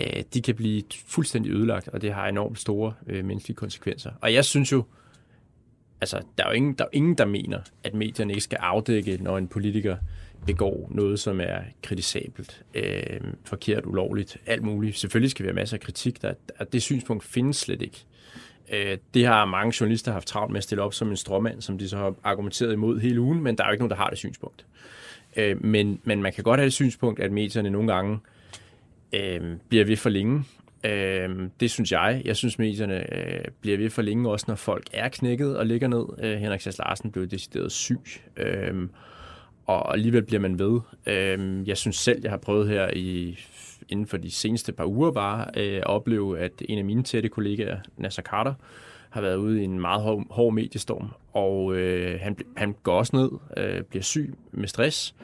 [0.00, 4.10] øh, de kan blive fuldstændig ødelagt, og det har enormt store øh, menneskelige konsekvenser.
[4.20, 4.84] Og jeg synes jo,
[6.00, 9.18] altså, der er jo ingen, der, er ingen, der mener, at medierne ikke skal afdække,
[9.20, 9.96] når en politiker
[10.46, 14.98] begår noget, som er kritisabelt, øh, forkert, ulovligt, alt muligt.
[14.98, 18.04] Selvfølgelig skal vi have masser af kritik, der, og det synspunkt findes slet ikke.
[18.72, 21.78] Øh, det har mange journalister haft travlt med at stille op som en stråmand, som
[21.78, 24.08] de så har argumenteret imod hele ugen, men der er jo ikke nogen, der har
[24.10, 24.66] det synspunkt.
[25.36, 28.18] Øh, men, men man kan godt have det synspunkt, at medierne nogle gange
[29.12, 30.44] øh, bliver ved for længe,
[30.84, 32.22] Øh, det synes jeg.
[32.24, 35.88] Jeg synes, medierne øh, bliver ved for længe, også når folk er knækket og ligger
[35.88, 36.04] ned.
[36.22, 38.00] Øh, Henrik Sass Larsen blev decideret syg,
[38.36, 38.88] Øh,
[39.70, 40.80] og alligevel bliver man ved.
[41.06, 43.38] Øhm, jeg synes selv, jeg har prøvet her i
[43.88, 47.28] inden for de seneste par uger bare øh, at opleve, at en af mine tætte
[47.28, 48.54] kollegaer, Nasser Carter,
[49.10, 53.16] har været ude i en meget hård, hård mediestorm, og øh, han, han går også
[53.16, 55.14] ned, øh, bliver syg med stress,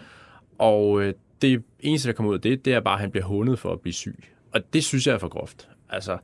[0.58, 3.24] og øh, det eneste, der kommer ud af det, det er bare, at han bliver
[3.24, 4.24] hundet for at blive syg.
[4.52, 5.68] Og det synes jeg er for groft.
[5.90, 6.18] Altså,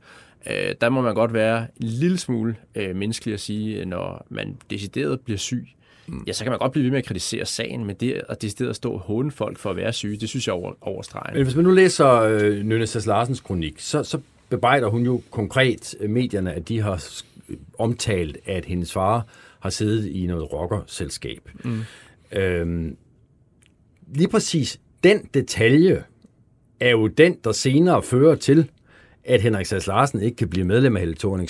[0.47, 4.57] øh, der må man godt være en lille smule øh, menneskelig at sige, når man
[4.69, 5.67] decideret bliver syg
[6.27, 8.69] ja, så kan man godt blive ved med at kritisere sagen, men det at decideret
[8.69, 11.33] at stå håne folk for at være syge, det synes jeg over, overstreger.
[11.33, 15.21] Men hvis man nu læser øh, Nynne Sass Larsens kronik, så, så bebrejder hun jo
[15.31, 17.05] konkret øh, medierne, at de har
[17.79, 19.27] omtalt, at hendes far
[19.59, 21.49] har siddet i noget rockerselskab.
[21.63, 21.81] Mm.
[22.31, 22.97] Øhm,
[24.13, 26.03] lige præcis den detalje
[26.79, 28.69] er jo den, der senere fører til,
[29.25, 31.49] at Henrik Sass Larsen ikke kan blive medlem af Helle thorning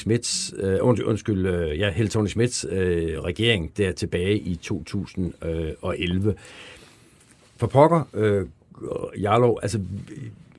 [0.58, 6.36] øh, undskyld, øh, ja, Helle thorning øh, regering der tilbage i 2011.
[7.58, 8.46] For pokker, øh,
[9.22, 9.80] Jarlov, altså,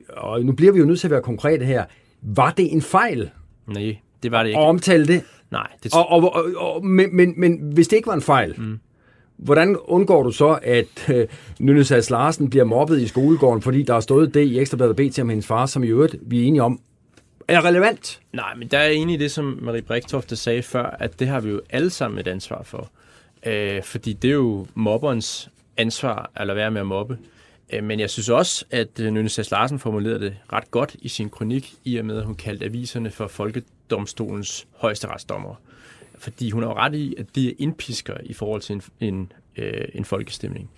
[0.09, 1.85] og nu bliver vi jo nødt til at være konkrete her.
[2.21, 3.29] Var det en fejl?
[3.67, 4.59] Nej, det var det ikke.
[4.59, 5.23] At omtale det?
[5.51, 5.67] Nej.
[5.83, 8.79] Det og, og, og, og, men, men, men hvis det ikke var en fejl, mm.
[9.37, 11.27] Hvordan undgår du så, at øh,
[11.59, 15.19] Nynne Sass Larsen bliver mobbet i skolegården, fordi der har stået det i Ekstrabladet BT
[15.19, 16.79] om hendes far, som i øvrigt, vi er enige om,
[17.47, 18.19] er relevant?
[18.33, 21.39] Nej, men der er enig i det, som Marie Brigtoft sagde før, at det har
[21.39, 22.89] vi jo alle sammen et ansvar for.
[23.45, 27.17] Øh, fordi det er jo mobberens ansvar at lade være med at mobbe.
[27.73, 31.09] Øh, men jeg synes også, at øh, Nynne Sass Larsen formulerede det ret godt i
[31.09, 35.55] sin kronik, i og med, at hun kaldte aviserne for Folkedomstolens højesteretsdommer
[36.17, 39.31] fordi hun har jo ret i, at de er indpisker i forhold til en, en,
[39.57, 40.69] øh, en folkestemning.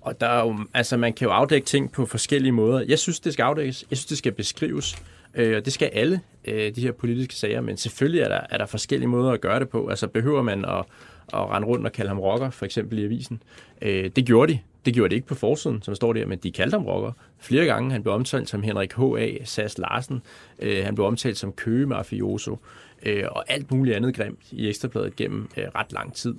[0.00, 2.84] Og der er jo, altså man kan jo afdække ting på forskellige måder.
[2.88, 3.84] Jeg synes, det skal afdækkes.
[3.90, 4.96] Jeg synes, det skal beskrives.
[5.36, 7.60] Øh, og det skal alle øh, de her politiske sager.
[7.60, 9.88] Men selvfølgelig er der, er der forskellige måder at gøre det på.
[9.88, 10.84] Altså behøver man at,
[11.32, 13.42] at rende rundt og kalde ham rocker, for eksempel i avisen.
[13.82, 14.58] Øh, det gjorde de.
[14.86, 17.12] Det gjorde det ikke på forsiden, som står der, men de kaldte ham rocker.
[17.38, 19.44] Flere gange han blev omtalt som Henrik H.A.
[19.44, 20.22] Sass Larsen.
[20.58, 22.58] Øh, han blev omtalt som Køge Mafioso
[23.02, 26.34] øh, og alt muligt andet grimt i Ekstrabladet gennem øh, ret lang tid.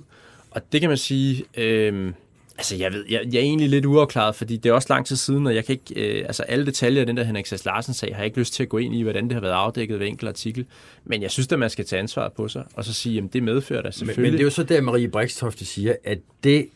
[0.50, 2.12] Og det kan man sige, øh,
[2.58, 5.16] altså jeg ved, jeg, jeg er egentlig lidt uafklaret, fordi det er også lang tid
[5.16, 7.94] siden, og jeg kan ikke, øh, altså alle detaljer af den der Henrik Sass Larsen
[7.94, 10.00] sag, har jeg ikke lyst til at gå ind i, hvordan det har været afdækket
[10.00, 10.66] ved enkelt artikel.
[11.04, 13.42] Men jeg synes, at man skal tage ansvaret på sig, og så sige, at det
[13.42, 14.22] medfører da selvfølgelig.
[14.22, 16.68] Men, men det er jo så der, Marie Brikstofte siger, at det,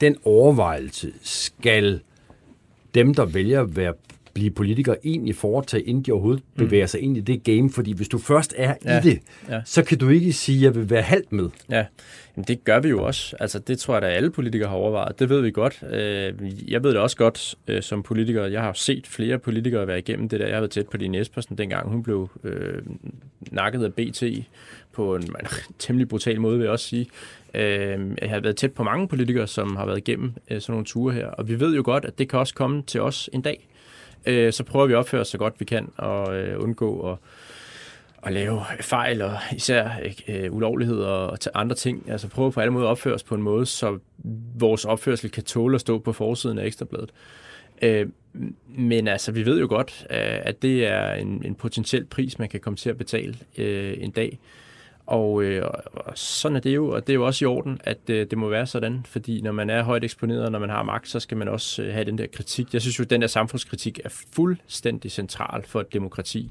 [0.00, 2.00] den overvejelse skal
[2.94, 3.94] dem, der vælger at være
[4.34, 6.64] blive politiker egentlig foretage, inden de overhovedet mm.
[6.64, 7.70] bevæger sig ind i det game.
[7.70, 8.98] Fordi hvis du først er ja.
[8.98, 9.60] i det, ja.
[9.64, 11.48] så kan du ikke sige, at jeg vil være halvt med.
[11.70, 11.84] Ja,
[12.36, 13.36] Jamen, det gør vi jo også.
[13.40, 15.18] Altså, det tror jeg, at alle politikere har overvejet.
[15.18, 15.82] Det ved vi godt.
[15.90, 18.44] Øh, jeg ved det også godt øh, som politiker.
[18.44, 20.46] Jeg har set flere politikere være igennem det der.
[20.46, 22.82] Jeg har været tæt på din Espersen, dengang hun blev øh,
[23.40, 24.22] nakket af BT
[24.92, 25.46] på en, en
[25.78, 27.06] temmelig brutal måde, vil jeg også sige.
[27.54, 31.14] Øh, jeg har været tæt på mange politikere, som har været igennem sådan nogle ture
[31.14, 31.26] her.
[31.26, 33.68] Og vi ved jo godt, at det kan også komme til os en dag
[34.26, 37.18] øh, så prøver vi at opføre os så godt vi kan og øh, undgå at,
[38.22, 39.90] at lave fejl og især
[40.28, 42.10] øh, ulovligheder og andre ting.
[42.10, 43.98] Altså prøve på alle måder at opføre os på en måde, så
[44.54, 47.10] vores opførsel kan tåle at stå på forsiden af Ekstrabladet.
[47.82, 48.06] Øh,
[48.68, 52.48] men altså, vi ved jo godt, øh, at det er en, en potentiel pris, man
[52.48, 54.38] kan komme til at betale øh, en dag.
[55.06, 57.98] Og, øh, og sådan er det jo, og det er jo også i orden, at
[58.08, 60.82] øh, det må være sådan, fordi når man er højt eksponeret, og når man har
[60.82, 62.72] magt, så skal man også øh, have den der kritik.
[62.72, 66.50] Jeg synes jo, at den der samfundskritik er fuldstændig central for et demokrati,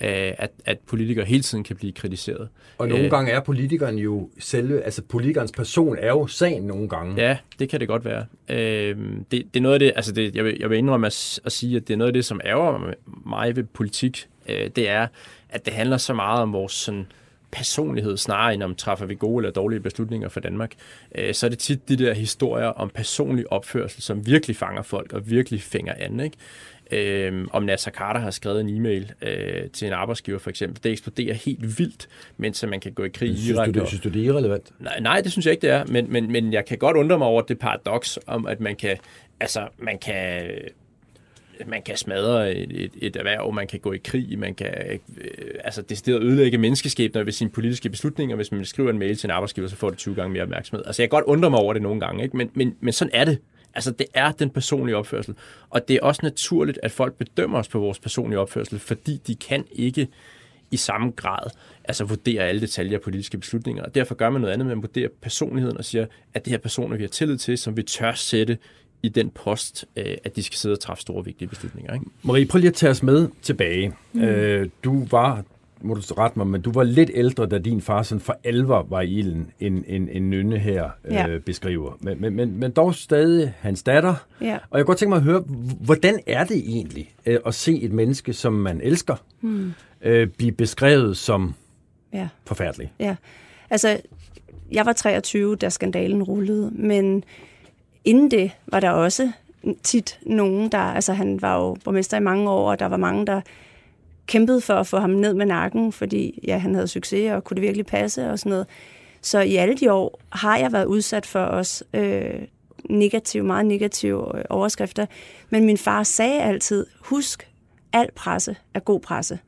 [0.00, 2.48] øh, at, at politikere hele tiden kan blive kritiseret.
[2.78, 6.88] Og nogle øh, gange er politikeren jo selve, altså politikernes person er jo sagen nogle
[6.88, 7.22] gange.
[7.22, 8.26] Ja, det kan det godt være.
[8.48, 8.96] Øh,
[9.30, 11.52] det, det er noget af det, altså det, jeg, vil, jeg vil indrømme at, at
[11.52, 12.92] sige, at det er noget af det, som ærger
[13.26, 15.06] mig ved politik, øh, det er,
[15.48, 17.06] at det handler så meget om vores sådan,
[17.52, 20.72] personlighed, snarere end om træffer vi gode eller dårlige beslutninger for Danmark,
[21.14, 25.12] øh, så er det tit de der historier om personlig opførsel, som virkelig fanger folk
[25.12, 26.20] og virkelig fænger an.
[26.20, 26.36] Ikke?
[26.92, 30.84] Øh, om Nasser Carter har skrevet en e-mail øh, til en arbejdsgiver for eksempel.
[30.84, 33.66] Det eksploderer helt vildt, mens man kan gå i krig i Irak.
[33.66, 34.70] Du, det, synes du, det er irrelevant?
[34.78, 35.84] Nej, nej, det synes jeg ikke, det er.
[35.84, 38.96] Men, men, men jeg kan godt undre mig over det paradoks om, at man kan,
[39.40, 40.44] altså, man kan
[41.66, 45.28] man kan smadre et, et, et erhverv, man kan gå i krig, man kan øh,
[45.64, 48.36] altså decideret ødelægge menneskeskæbner ved sine politiske beslutninger.
[48.36, 50.86] Hvis man skriver en mail til en arbejdsgiver, så får det 20 gange mere opmærksomhed.
[50.86, 52.36] Altså jeg kan godt undre mig over det nogle gange, ikke?
[52.36, 53.38] Men, men, men sådan er det.
[53.74, 55.34] Altså det er den personlige opførsel.
[55.70, 59.34] Og det er også naturligt, at folk bedømmer os på vores personlige opførsel, fordi de
[59.34, 60.08] kan ikke
[60.70, 61.50] i samme grad
[61.84, 63.82] altså vurdere alle detaljer af politiske beslutninger.
[63.82, 66.96] Og derfor gør man noget andet, man vurderer personligheden og siger, at det her personer,
[66.96, 68.58] vi har tillid til, som vi tør sætte
[69.02, 71.94] i den post, øh, at de skal sidde og træffe store, vigtige beslutninger.
[71.94, 72.06] Ikke?
[72.22, 73.92] Marie, prøv lige at tage os med tilbage.
[74.12, 74.22] Mm.
[74.22, 75.44] Øh, du var,
[75.80, 78.86] må du rette mig, men du var lidt ældre, da din far sådan for alvor
[78.90, 81.38] var i ilden, en, en, en nynne her øh, Ja.
[81.46, 81.92] beskriver.
[82.00, 84.14] Men, men, men, men dog stadig hans datter.
[84.40, 84.58] Ja.
[84.70, 85.40] Og jeg kunne godt tænke mig at høre,
[85.80, 89.72] hvordan er det egentlig øh, at se et menneske, som man elsker, Hmm.
[90.02, 91.54] øh, blive beskrevet som
[92.12, 92.28] Ja.
[92.46, 92.92] forfærdelig?
[93.00, 93.16] Ja,
[93.70, 94.00] altså,
[94.72, 97.24] jeg var 23, da skandalen rullede, men
[98.04, 99.32] inden det var der også
[99.82, 103.26] tit nogen, der, altså han var jo borgmester i mange år, og der var mange,
[103.26, 103.40] der
[104.26, 107.54] kæmpede for at få ham ned med nakken, fordi ja, han havde succes, og kunne
[107.54, 108.66] det virkelig passe og sådan noget.
[109.20, 112.42] Så i alle de år har jeg været udsat for os øh,
[112.90, 115.06] negative, meget negative øh, overskrifter.
[115.50, 117.48] Men min far sagde altid, husk,
[117.92, 119.38] al presse er god presse.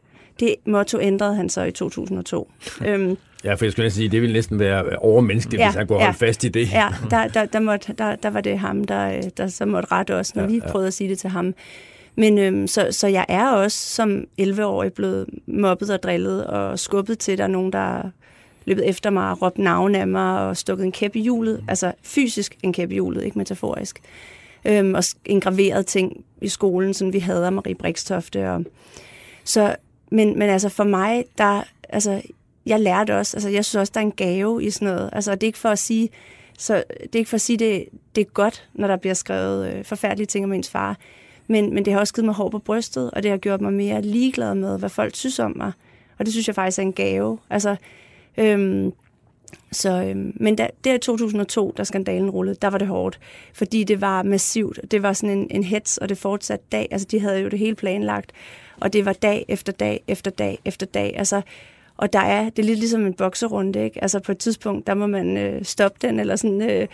[0.41, 2.51] Det motto ændrede han så i 2002.
[2.87, 5.99] øhm, Ja, for jeg skulle sige, det ville næsten være overmenneskeligt, ja, hvis han kunne
[5.99, 6.73] holde fast i det.
[6.73, 10.15] Ja, der, der, der, måtte, der, der var det ham, der, der så måtte rette
[10.15, 10.71] os, når Ja, ja, vi ja.
[10.71, 11.55] prøvede at sige det til ham.
[12.17, 17.19] Men øhm, så, så jeg er også som 11-årig blevet mobbet og drillet og skubbet
[17.19, 17.39] til.
[17.39, 18.11] Der er nogen, der
[18.65, 21.65] løbet efter mig og råbt navn af mig og stukket en kæp i hjulet.
[21.69, 24.01] Altså fysisk en kæp i hjulet, ikke metaforisk.
[24.65, 28.51] Øhm, og engraveret ting i skolen, som vi havde af Marie Brikstofte.
[28.51, 28.65] Og,
[29.45, 29.77] så,
[30.11, 32.23] men, men altså for mig, der, altså,
[32.67, 35.11] jeg lærte også, altså jeg synes også, der er en gave i sådan noget.
[35.13, 36.09] Altså det er ikke for at sige,
[36.59, 37.85] så det er ikke for at sige, det,
[38.15, 40.97] det er godt, når der bliver skrevet øh, forfærdelige ting om ens far.
[41.47, 43.73] Men, men det har også givet mig hår på brystet, og det har gjort mig
[43.73, 45.73] mere ligeglad med, hvad folk synes om mig.
[46.19, 47.39] Og det synes jeg faktisk er en gave.
[47.51, 47.77] Altså,
[48.37, 48.93] øhm,
[49.73, 53.21] så, øhm, men da, der i 2002, da skandalen rullede, der var det hårdt,
[53.53, 54.81] fordi det var massivt.
[54.91, 56.89] Det var sådan en, en hets, og det fortsatte dag.
[56.91, 58.33] Altså, de havde jo det hele planlagt,
[58.81, 61.15] og det var dag efter dag efter dag efter dag.
[61.17, 61.43] Altså,
[61.97, 64.03] og der er, det er lidt ligesom en bokserunde, ikke?
[64.03, 66.89] Altså på et tidspunkt, der må man øh, stoppe den, eller sådan øh,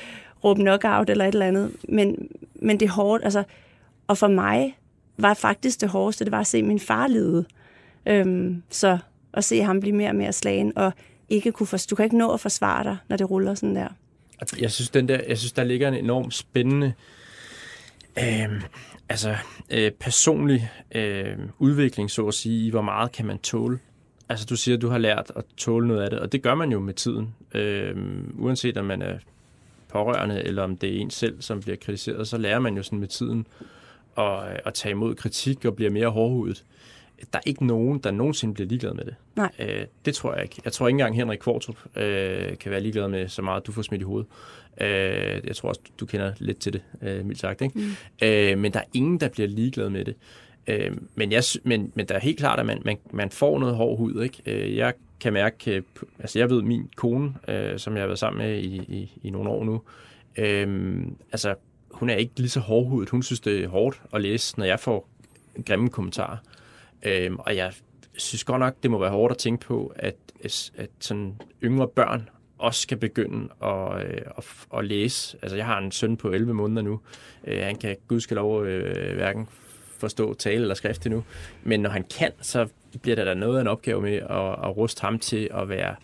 [0.44, 1.72] råbe knockout eller et eller andet.
[1.88, 3.42] Men, men det er hårdt, altså.
[4.06, 4.78] Og for mig
[5.18, 7.44] var faktisk det hårdeste, det var at se min far lide.
[8.06, 8.98] Øhm, så
[9.34, 10.92] at se ham blive mere og mere slagen, og
[11.28, 13.88] ikke kunne for, du kan ikke nå at forsvare dig, når det ruller sådan der.
[14.60, 16.92] Jeg synes, den der, jeg synes, der ligger en enorm spændende
[18.18, 18.62] øh,
[19.08, 19.36] altså,
[19.70, 23.78] øh, personlig øh, udvikling, så at sige, i hvor meget kan man tåle.
[24.30, 26.54] Altså, du siger, at du har lært at tåle noget af det, og det gør
[26.54, 27.34] man jo med tiden.
[27.54, 27.96] Øh,
[28.38, 29.18] uanset om man er
[29.88, 32.98] pårørende, eller om det er en selv, som bliver kritiseret, så lærer man jo sådan
[32.98, 33.46] med tiden
[34.18, 36.64] at, at tage imod kritik og bliver mere hårdhudet.
[37.32, 39.14] Der er ikke nogen, der nogensinde bliver ligeglad med det.
[39.36, 39.50] Nej.
[39.58, 40.60] Øh, det tror jeg ikke.
[40.64, 43.82] Jeg tror ikke engang Henrik Kvartrup øh, kan være ligeglad med så meget, du får
[43.82, 44.28] smidt i hovedet.
[44.80, 47.60] Øh, jeg tror også, du kender lidt til det, øh, mildt sagt.
[47.60, 47.78] Ikke?
[47.78, 48.26] Mm.
[48.26, 50.14] Øh, men der er ingen, der bliver ligeglad med det.
[50.66, 53.76] Øh, men, jeg, men, men der er helt klart, at man, man, man får noget
[53.76, 54.22] hård hud.
[54.22, 54.42] Ikke?
[54.46, 55.82] Øh, jeg kan mærke, øh,
[56.18, 59.30] altså jeg ved, min kone, øh, som jeg har været sammen med i, i, i
[59.30, 59.82] nogle år nu,
[60.38, 61.02] øh,
[61.32, 61.54] altså
[61.90, 63.10] hun er ikke lige så hårdhudet.
[63.10, 65.08] Hun synes, det er hårdt at læse, når jeg får
[65.66, 66.36] grimme kommentarer.
[67.02, 67.72] Øh, og jeg
[68.16, 70.16] synes godt nok, det må være hårdt at tænke på, at,
[70.76, 74.44] at sådan yngre børn også skal begynde at, øh, at,
[74.76, 75.38] at læse.
[75.42, 77.00] Altså, jeg har en søn på 11 måneder nu.
[77.44, 79.48] Øh, han kan gudskelov øh, hverken
[80.00, 81.24] forstå tale eller skrift endnu.
[81.62, 82.66] Men når han kan, så
[83.02, 85.94] bliver der da noget af en opgave med at, at ruste ham til at være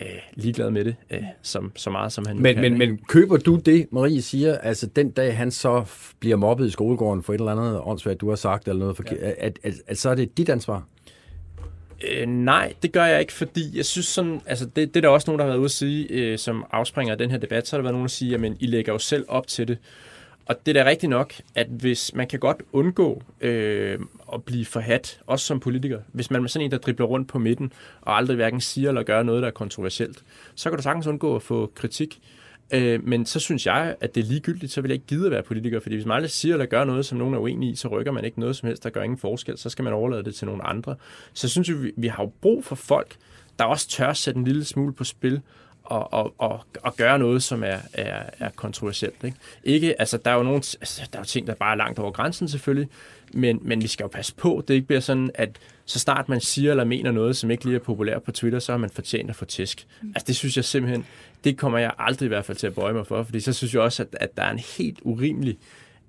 [0.00, 2.62] øh, ligeglad med det, øh, som, så meget som han Men, kan.
[2.62, 2.86] men, ikke?
[2.86, 5.84] men køber du det, Marie siger, altså den dag han så
[6.20, 9.18] bliver mobbet i skolegården for et eller andet åndssvagt, du har sagt, eller noget forkert,
[9.18, 10.84] at, at, at, at så er det dit ansvar?
[12.08, 15.08] Øh, nej, det gør jeg ikke, fordi jeg synes sådan, altså det, det er der
[15.08, 17.66] også nogen, der har været ude at sige, øh, som afspringer af den her debat,
[17.66, 19.78] så har der været nogen, der siger, jamen I lægger jo selv op til det.
[20.50, 23.98] Og det er da rigtigt nok, at hvis man kan godt undgå øh,
[24.32, 27.38] at blive forhat, også som politiker, hvis man er sådan en, der dribler rundt på
[27.38, 30.22] midten, og aldrig hverken siger eller gør noget, der er kontroversielt,
[30.54, 32.20] så kan du sagtens undgå at få kritik.
[32.70, 35.30] Øh, men så synes jeg, at det er ligegyldigt, så vil jeg ikke gide at
[35.30, 37.76] være politiker, fordi hvis man aldrig siger eller gør noget, som nogen er uenige i,
[37.76, 40.24] så rykker man ikke noget som helst, der gør ingen forskel, så skal man overlade
[40.24, 40.94] det til nogle andre.
[41.32, 43.16] Så synes jeg, vi, vi har jo brug for folk,
[43.58, 45.40] der også tør at sætte en lille smule på spil,
[45.90, 49.24] og, og, og, og gøre noget, som er, er, er kontroversielt.
[49.24, 49.36] Ikke?
[49.64, 51.98] ikke, altså der er jo nogle, altså, der er jo ting, der bare er langt
[51.98, 52.88] over grænsen selvfølgelig,
[53.32, 56.40] men, men vi skal jo passe på, det ikke bliver sådan, at så snart man
[56.40, 59.30] siger eller mener noget, som ikke lige er populært på Twitter, så har man fortjent
[59.30, 59.86] at få tæsk.
[60.02, 61.04] Altså det synes jeg simpelthen,
[61.44, 63.74] det kommer jeg aldrig i hvert fald til at bøje mig for, fordi så synes
[63.74, 65.58] jeg også, at, at der er en helt urimelig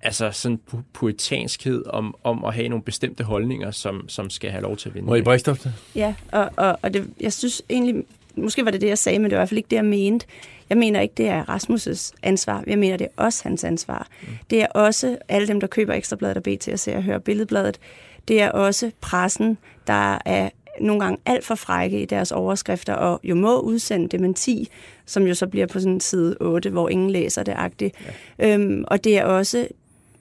[0.02, 4.62] altså sådan pu- puritanskhed om, om at have nogle bestemte holdninger, som, som skal have
[4.62, 5.08] lov til at vinde.
[5.08, 5.74] Marie Brikstofte?
[5.96, 8.04] Ja, og, og, og det, jeg synes egentlig,
[8.36, 9.86] måske var det det, jeg sagde, men det var i hvert fald ikke det, jeg
[9.86, 10.26] mente.
[10.70, 12.64] Jeg mener ikke, det er Rasmus' ansvar.
[12.68, 14.08] Jeg mener, det er også hans ansvar.
[14.22, 14.28] Mm.
[14.50, 17.80] Det er også alle dem, der køber Ekstrabladet og BT og ser og hører Billedbladet.
[18.28, 19.58] Det er også pressen,
[19.88, 20.50] der er
[20.82, 24.70] nogle gange alt for frække i deres overskrifter, og jo må udsende dementi,
[25.06, 27.96] som jo så bliver på sådan side 8, hvor ingen læser det agtigt.
[28.40, 28.54] Ja.
[28.54, 29.68] Øhm, og det er også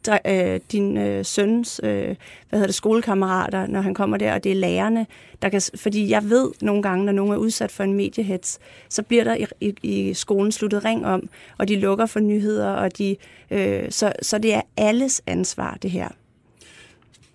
[0.09, 2.05] øh, din øh, søns øh,
[2.49, 5.07] hvad hedder det, skolekammerater, når han kommer der, og det er lærerne.
[5.43, 9.03] Der kan, fordi jeg ved nogle gange, når nogen er udsat for en mediehets, så
[9.03, 11.29] bliver der i, i, i skolen sluttet ring om,
[11.59, 13.17] og de lukker for nyheder, og de,
[13.51, 16.09] øh, så, så det er alles ansvar, det her.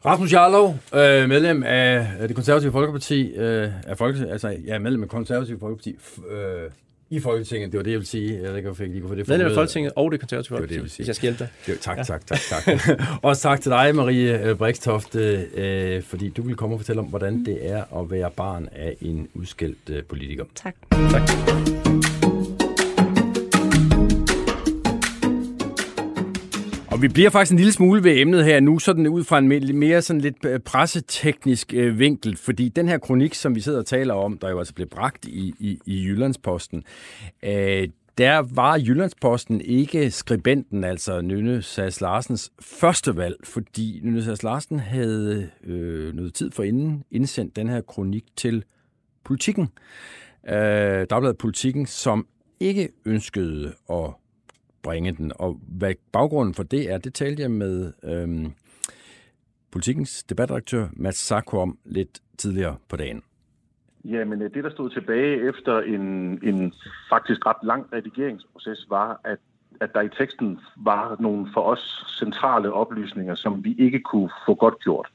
[0.05, 5.09] Rasmus Jarlov, øh, medlem af det konservative Folkeparti, øh, af Folke, altså ja, medlem af
[5.09, 5.95] konservative Folkeparti,
[6.29, 6.69] øh,
[7.09, 8.33] i Folketinget, det var det, jeg ville sige.
[8.33, 10.57] Jeg ved ikke, hvorfor jeg ikke kunne få det Medlem af Folketinget og det konservative
[10.57, 11.49] Folkeparti, det, det, hvis jeg skal hjælpe dig.
[11.65, 12.99] Det, tak, tak, tak, tak.
[13.23, 17.05] Også tak til dig, Marie øh, Brikstofte, øh, fordi du vil komme og fortælle om,
[17.05, 20.45] hvordan det er at være barn af en udskældt øh, politiker.
[20.55, 20.75] Tak.
[20.91, 22.04] Tak.
[27.05, 30.01] Vi bliver faktisk en lille smule ved emnet her nu, sådan ud fra en mere
[30.01, 34.13] sådan lidt øh, presseteknisk øh, vinkel, fordi den her kronik, som vi sidder og taler
[34.13, 36.83] om, der jo altså blev bragt i, i, i Jyllandsposten,
[37.43, 37.87] øh,
[38.17, 44.79] der var Jyllandsposten ikke skribenten, altså Nynne Sass Larsens første valg, fordi Nynne Sass Larsen
[44.79, 48.63] havde øh, noget tid for inden indsendt den her kronik til
[49.23, 49.67] politikken.
[50.49, 52.27] Øh, Dagbladet Politikken, som
[52.59, 54.13] ikke ønskede at
[54.85, 55.31] bringe den.
[55.35, 58.53] Og hvad baggrunden for det er, det talte jeg med øhm,
[59.71, 63.23] politikens debatredaktør Mads Sarko om lidt tidligere på dagen.
[64.05, 66.01] Ja, men øh, det, der stod tilbage efter en,
[66.43, 66.73] en
[67.09, 69.37] faktisk ret lang redigeringsproces, var, at,
[69.81, 74.55] at der i teksten var nogle for os centrale oplysninger, som vi ikke kunne få
[74.55, 75.07] godt gjort.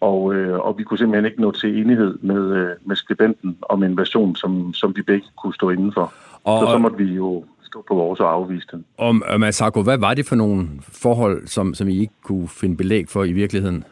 [0.00, 3.82] Og, øh, og vi kunne simpelthen ikke nå til enighed med, øh, med skribenten om
[3.82, 6.12] en version, som, som vi begge kunne stå indenfor.
[6.44, 7.44] Og, så så måtte vi jo
[7.74, 8.84] stå på vores og afvise den.
[8.98, 13.08] Og Masako, hvad var det for nogle forhold, som, som I ikke kunne finde belæg
[13.08, 13.84] for i virkeligheden?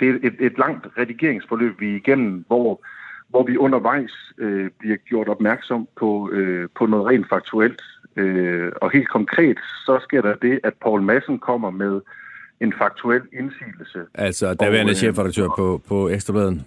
[0.00, 2.80] Det er et, et langt redigeringsforløb, vi er igennem, hvor,
[3.28, 7.82] hvor vi undervejs øh, bliver gjort opmærksom på, øh, på noget rent faktuelt.
[8.16, 12.00] Øh, og helt konkret, så sker der det, at Paul Madsen kommer med
[12.60, 13.98] en faktuel indsigelse.
[14.14, 16.66] Altså daværende øh, chefredaktør på, på Ekstrabladen?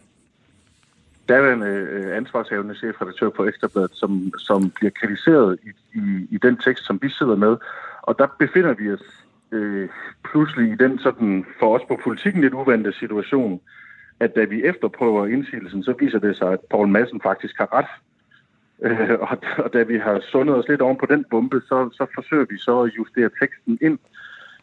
[1.34, 5.70] Daværende øh, ansvarshavende chefredaktør på Ekstrabladet, som, som bliver kritiseret i,
[6.00, 7.54] i, i den tekst, som vi sidder med.
[8.02, 9.06] Og der befinder vi os
[9.52, 9.90] øh,
[10.30, 13.62] pludselig i den sådan, for os på politikken lidt uvante situation,
[14.20, 17.92] at da vi efterprøver indsigelsen, så viser det sig, at Paul Madsen faktisk har ret.
[18.86, 22.06] Øh, og, og da vi har sundet os lidt oven på den bombe, så, så
[22.16, 24.00] forsøger vi så at justere teksten ind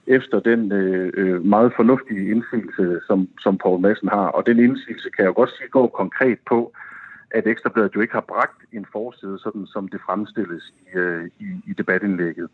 [0.07, 4.27] efter den øh, øh, meget fornuftige indsigelse, som, som Poul Madsen har.
[4.27, 6.73] Og den indsigelse kan jeg jo godt sige går konkret på,
[7.31, 11.45] at Ekstrabladet jo ikke har bragt en forside, sådan som det fremstilles i, øh, i,
[11.67, 12.49] i debatindlægget.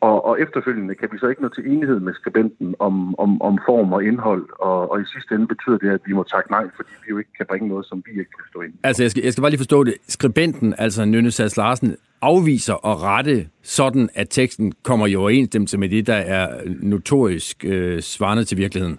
[0.00, 3.58] Og, og efterfølgende kan vi så ikke nå til enighed med skribenten om, om, om
[3.66, 6.64] form og indhold, og, og i sidste ende betyder det, at vi må takke nej,
[6.76, 8.72] fordi vi jo ikke kan bringe noget, som vi ikke kan stå ind.
[8.82, 9.94] Altså, jeg skal, jeg skal bare lige forstå det.
[10.08, 15.88] Skribenten, altså Nynne Sass Larsen, afviser at rette sådan, at teksten kommer i overensstemmelse med
[15.88, 18.98] det, der er notorisk øh, svarende til virkeligheden?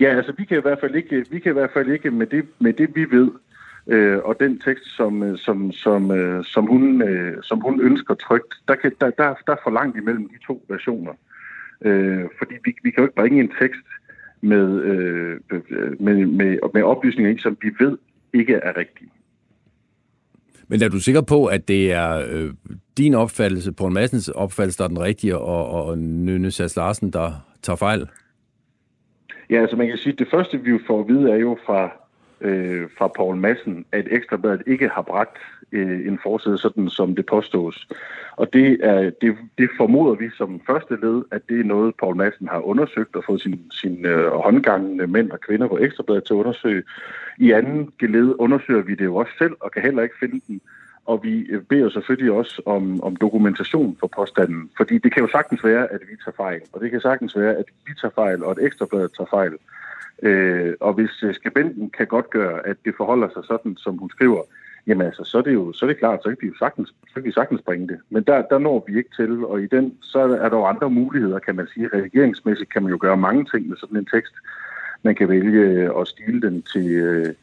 [0.00, 2.26] Ja, altså vi kan i hvert fald ikke, vi kan i hvert fald ikke med
[2.26, 3.30] det, med det vi ved,
[3.86, 8.14] øh, og den tekst, som, øh, som, som, øh, som, hun, øh, som hun ønsker
[8.14, 11.12] trygt, der, kan, der, der, der er for langt imellem de to versioner.
[11.84, 13.86] Øh, fordi vi, vi kan jo ikke bringe en tekst
[14.40, 15.40] med, øh,
[16.00, 17.98] med, med, med oplysninger i, som vi ved
[18.32, 19.10] ikke er rigtige.
[20.68, 22.50] Men er du sikker på, at det er øh,
[22.98, 27.10] din opfattelse, på en Madsens opfattelse, der er den rigtige, og, og Nynne Sass Larsen,
[27.12, 27.32] der
[27.62, 28.08] tager fejl?
[29.50, 31.92] Ja, altså man kan sige, at det første, vi får at vide, er jo fra
[32.44, 35.38] øh, fra Paul Madsen, at Ekstrabladet ikke har bragt
[35.72, 37.88] øh, en forside sådan, som det påstås.
[38.36, 42.16] Og det, er, det, det formoder vi som første led, at det er noget, Paul
[42.16, 46.34] Madsen har undersøgt og fået sin, sin øh, håndgangende mænd og kvinder på Ekstrabladet til
[46.34, 46.82] at undersøge.
[47.38, 50.60] I anden geled undersøger vi det jo også selv og kan heller ikke finde den.
[51.06, 55.28] Og vi øh, beder selvfølgelig også om, om dokumentation for påstanden, fordi det kan jo
[55.28, 58.44] sagtens være, at vi tager fejl, og det kan sagtens være, at vi tager fejl,
[58.44, 59.52] og at Ekstrabladet tager fejl.
[59.52, 59.83] Øh,
[60.22, 64.10] Øh, og hvis øh, skribenten kan godt gøre, at det forholder sig sådan, som hun
[64.10, 64.42] skriver,
[64.86, 66.88] jamen altså, så er det jo så er det klart, så kan vi jo sagtens,
[66.88, 67.98] så kan vi sagtens bringe det.
[68.10, 70.90] Men der, der når vi ikke til, og i den, så er der jo andre
[70.90, 71.88] muligheder, kan man sige.
[71.94, 74.34] Redigeringsmæssigt kan man jo gøre mange ting med sådan en tekst.
[75.02, 77.34] Man kan vælge at stile den til øh,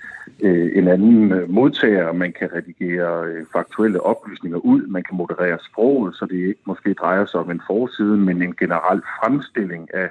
[0.44, 5.58] øh en anden øh, modtager, man kan redigere øh, faktuelle oplysninger ud, man kan moderere
[5.72, 10.10] sproget, så det ikke måske drejer sig om en forside, men en generel fremstilling af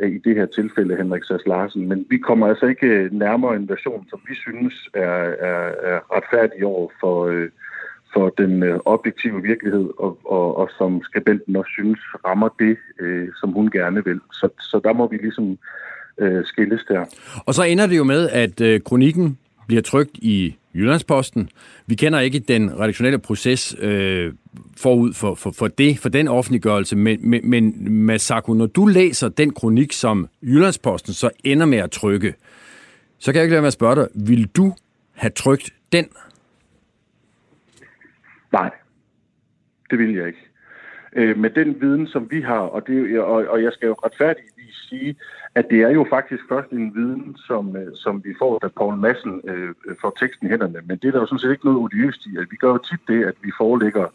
[0.00, 1.88] i det her tilfælde Henrik Sass Larsen.
[1.88, 6.16] Men vi kommer altså ikke øh, nærmere en version, som vi synes er, er, er
[6.16, 7.48] retfærdig over for, øh,
[8.14, 13.28] for den øh, objektive virkelighed, og, og, og som skribenten også synes rammer det, øh,
[13.40, 14.20] som hun gerne vil.
[14.32, 15.58] Så, så der må vi ligesom
[16.18, 17.04] øh, skilles der.
[17.46, 21.48] Og så ender det jo med, at øh, kronikken bliver trygt i Jyllandsposten.
[21.86, 24.32] Vi kender ikke den redaktionelle proces øh,
[24.76, 29.28] forud for, for, for det, for den offentliggørelse, men, men, men Masako, når du læser
[29.28, 32.34] den kronik, som Jyllandsposten så ender med at trykke,
[33.18, 34.74] så kan jeg ikke lade mig at spørge dig, vil du
[35.12, 36.08] have trykt den?
[38.52, 38.70] Nej,
[39.90, 40.51] det vil jeg ikke.
[41.16, 44.76] Øh, med den viden, som vi har, og, det, og, og jeg skal jo retfærdigvis
[44.88, 45.16] sige,
[45.54, 48.96] at det er jo faktisk først en viden, som, øh, som vi får, da Paul
[48.96, 50.80] Madsen øh, får teksten i hænderne.
[50.84, 52.36] Men det er der jo sådan set ikke noget odiøst i.
[52.36, 54.06] At vi gør jo tit det, at vi forelægger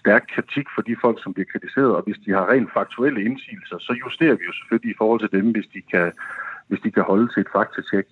[0.00, 3.78] stærk kritik for de folk, som bliver kritiseret, og hvis de har rent faktuelle indsigelser,
[3.78, 6.12] så justerer vi jo selvfølgelig i forhold til dem, hvis de kan,
[6.68, 8.06] hvis de kan holde til et faktatjek.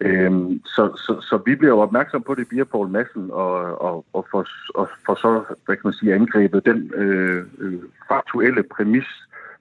[0.00, 4.04] Øhm, så, så, så vi bliver jo opmærksom på det via Paul Madsen, og, og,
[4.12, 7.78] og, for, og for så, hvad kan man sige, angrebet den øh, øh,
[8.08, 9.06] faktuelle præmis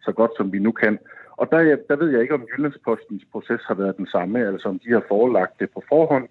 [0.06, 1.00] så godt som vi nu kan.
[1.32, 4.80] Og der, der ved jeg ikke, om Jyllandspostens proces har været den samme, altså om
[4.80, 6.28] de har forelagt det på forhånd.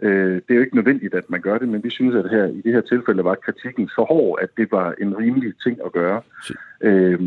[0.00, 2.44] Øh, det er jo ikke nødvendigt, at man gør det, men vi synes, at her,
[2.46, 5.92] i det her tilfælde var kritikken så hård, at det var en rimelig ting at
[5.92, 6.22] gøre.
[6.80, 7.20] Øh,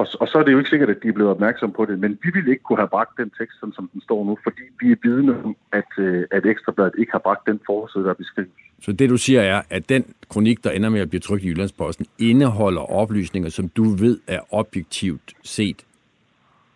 [0.00, 1.98] og, og så er det jo ikke sikkert, at de er blevet opmærksom på det,
[1.98, 4.62] men vi ville ikke kunne have bragt den tekst, sådan som den står nu, fordi
[4.80, 8.50] vi er vidne om, at, øh, at Ekstrabladet ikke har bragt den forside, der beskrives.
[8.82, 11.48] Så det du siger er, at den kronik, der ender med at blive trykt i
[11.48, 15.84] Jyllandsposten, indeholder oplysninger, som du ved er objektivt set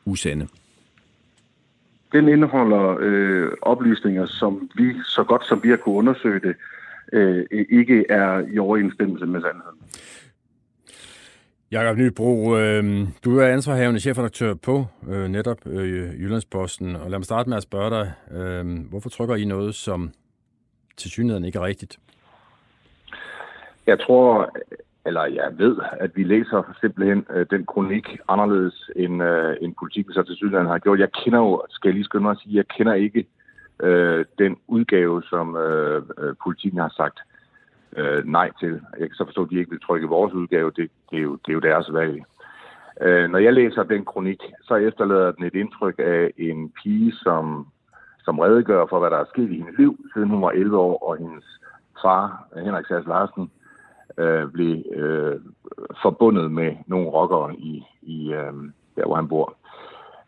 [0.04, 0.48] usande?
[2.12, 6.54] Den indeholder øh, oplysninger, som vi, så godt som vi har kunne undersøge det,
[7.12, 9.78] øh, ikke er i overensstemmelse med sandheden.
[11.72, 17.24] Jakob Nybro, øh, du er ansvarhavende chefredaktør på øh, netop øh, Jyllandsposten, og lad mig
[17.24, 20.10] starte med at spørge dig, øh, hvorfor trykker I noget, som
[20.96, 21.98] til synligheden ikke er rigtigt?
[23.86, 24.56] Jeg tror,
[25.06, 30.14] eller jeg ved, at vi læser simpelthen øh, den kronik anderledes, end, øh, end politikken
[30.14, 30.98] så til synligheden har gjort.
[30.98, 33.26] Jeg kender jo, skal jeg lige skynde mig at sige, jeg kender ikke
[33.82, 37.33] øh, den udgave, som øh, øh politikken har sagt øh,
[37.96, 38.80] øh, nej til.
[38.98, 40.70] Jeg kan så forstå, at de ikke vil trykke vores udgave.
[40.76, 42.22] Det, det, er, jo, det er jo deres valg.
[43.00, 47.66] Øh, når jeg læser den kronik, så efterlader den et indtryk af en pige, som,
[48.24, 51.08] som redegør for, hvad der er sket i hendes liv, siden hun var 11 år,
[51.08, 51.44] og hendes
[52.02, 53.50] far, Henrik Sass Larsen,
[54.18, 55.40] øh, blev øh,
[56.02, 58.52] forbundet med nogle rockere i, i øh,
[58.96, 59.56] der, hvor han bor.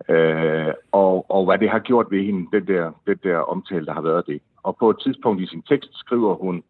[0.09, 3.93] Øh, og, og hvad det har gjort ved hende, den der, den der omtale, der
[3.93, 4.43] har været det.
[4.63, 6.63] Og på et tidspunkt i sin tekst skriver hun,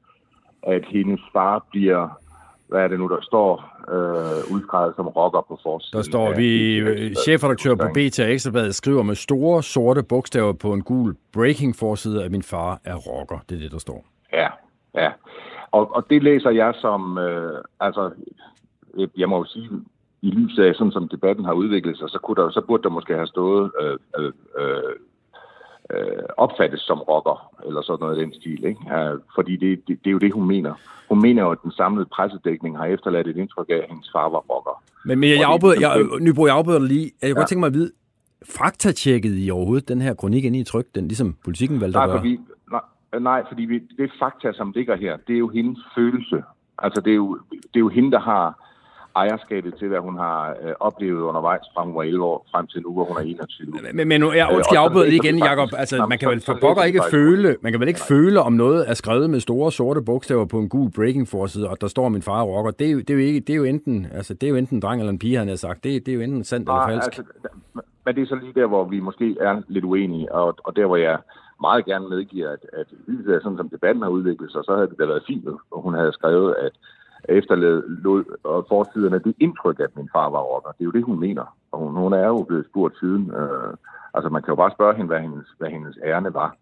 [0.67, 2.09] at hendes far bliver,
[2.69, 3.53] hvad er det nu, der står,
[3.89, 5.97] øh, udskrevet som rocker på forsiden.
[5.97, 11.17] Der står, vi chefredaktør på BT Ekstrabladet skriver med store sorte bogstaver på en gul
[11.33, 13.39] breaking forside, at min far er rocker.
[13.49, 14.05] Det er det, der står.
[14.33, 14.49] Ja,
[14.95, 15.11] ja.
[15.71, 18.11] Og, og det læser jeg som, øh, altså,
[19.17, 19.71] jeg må jo sige,
[20.23, 22.89] i lyset af, sådan som debatten har udviklet sig, så, kunne der, så burde der
[22.89, 24.33] måske have stået øh, øh,
[25.91, 28.65] øh, øh, opfattes som rocker, eller sådan noget i den stil.
[28.65, 28.81] Ikke?
[28.87, 30.75] Ja, fordi det, det, det er jo det, hun mener.
[31.09, 34.29] Hun mener jo, at den samlede pressedækning har efterladt et indtryk af, at hendes far
[34.29, 34.83] var rocker.
[35.05, 37.05] Men, men jeg, jeg, afbryder, jeg, Nybro, jeg afbryder lige.
[37.05, 37.41] Jeg kunne ja.
[37.41, 37.91] godt tænke mig at vide,
[38.45, 42.11] faktatjekket i overhovedet den her kronik inde i tryk, den ligesom politikken valgte nej, at
[42.11, 42.19] gøre?
[42.19, 46.43] Fordi, nej, nej, fordi vi, det fakta, som ligger her, det er jo hendes følelse.
[46.79, 48.67] Altså, det er jo, det er jo hende, der har
[49.17, 52.83] ejerskabet til, hvad hun har øh, oplevet undervejs fra hun var 11 år frem til
[52.83, 53.75] nu, hvor hun er 21.
[53.93, 55.69] Men, men nu, jeg, undskyld, jeg afbryder lige igen, Jacob.
[55.77, 58.91] Altså, man kan vel for pokker ikke føle, man kan vel ikke føle, om noget
[58.91, 62.23] er skrevet med store sorte bogstaver på en gul breaking forside, og der står min
[62.23, 62.71] far rocker.
[62.71, 64.57] Det er jo, det er jo, ikke, det er jo enten, altså, det er jo
[64.57, 65.85] enten en dreng eller en pige, han har sagt.
[65.85, 67.19] Det, det er jo enten sandt eller falsk.
[67.19, 67.23] Altså,
[68.05, 70.87] men det er så lige der, hvor vi måske er lidt uenige, og, og der,
[70.87, 71.19] hvor jeg
[71.61, 72.87] meget gerne medgiver, at, at
[73.43, 76.13] sådan som debatten har udviklet sig, så havde det da været fint, og hun havde
[76.13, 76.73] skrevet, at
[77.29, 80.71] efterlod og forsiderne det indtryk, at min far var rocker.
[80.71, 81.57] Det er jo det, hun mener.
[81.73, 83.31] Og hun, hun er jo blevet spurgt siden.
[83.31, 83.75] Øh,
[84.15, 86.57] altså, man kan jo bare spørge hende, hvad hendes, hvad hendes ærne var.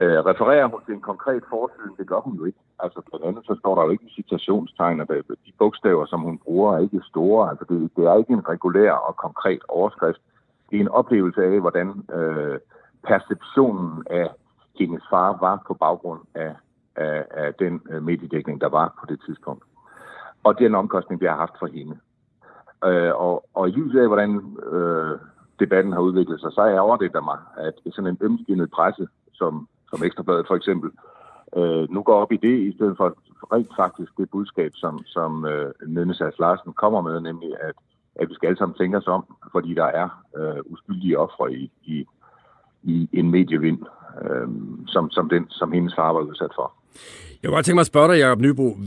[0.00, 1.92] Øh, refererer hun til en konkret forside?
[1.98, 2.58] Det gør hun jo ikke.
[2.78, 5.08] Altså, blandt andet så står der jo ikke citationstegn, at
[5.46, 7.50] de bogstaver, som hun bruger, er ikke store.
[7.50, 10.20] Altså, det, det er ikke en regulær og konkret overskrift.
[10.70, 12.58] Det er en oplevelse af, hvordan øh,
[13.04, 14.28] perceptionen af
[14.78, 16.54] hendes far var på baggrund af,
[16.96, 19.64] af, af den øh, mediedækning, der var på det tidspunkt
[20.44, 21.96] og den omkostning, vi har haft for hende.
[22.84, 25.18] Øh, og, og i lyset af, hvordan øh,
[25.58, 29.68] debatten har udviklet sig, så er jeg overdet mig, at sådan en ømskinnet presse, som,
[29.90, 30.90] som Ekstrabladet for eksempel,
[31.56, 33.16] øh, nu går op i det, i stedet for
[33.52, 37.74] rent faktisk det budskab, som, som øh, Nynne Sass Larsen kommer med, nemlig at,
[38.14, 41.72] at vi skal alle sammen tænke os om, fordi der er øh, uskyldige ofre i,
[41.84, 42.06] i,
[42.82, 43.82] i en medievind,
[44.22, 44.48] øh,
[44.86, 46.72] som, som, den, som hendes far var udsat for.
[47.42, 48.78] Jeg kunne godt tænke mig at spørge dig, Jacob Nybro,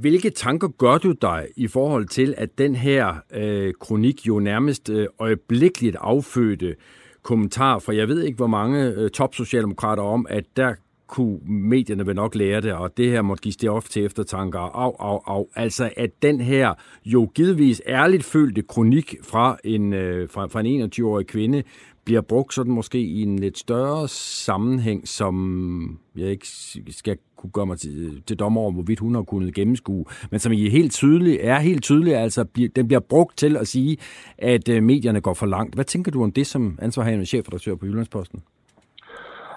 [0.00, 4.90] hvilke tanker gør du dig i forhold til, at den her øh, kronik jo nærmest
[4.90, 6.76] øh, øjeblikkeligt affødte
[7.22, 10.74] kommentar fra, jeg ved ikke hvor mange øh, topsocialdemokrater om, at der
[11.06, 14.96] kunne medierne vel nok lære det, og det her måtte give stof til eftertanker, au,
[14.98, 15.48] au, au.
[15.54, 16.74] Altså, at den her
[17.04, 21.62] jo givetvis ærligt følte kronik fra en, øh, fra, fra en 21-årig kvinde
[22.04, 26.46] bliver brugt sådan måske i en lidt større sammenhæng, som jeg ikke
[26.90, 30.52] skal kunne gøre mig til, til dommer over, hvorvidt hun har kunnet gennemskue, men som
[30.52, 32.44] I er helt tydeligt, er helt tydeligt, altså
[32.76, 33.98] den bliver brugt til at sige,
[34.38, 35.74] at øh, medierne går for langt.
[35.74, 38.42] Hvad tænker du om det som ansvarhavende chefredaktør på Jyllandsposten?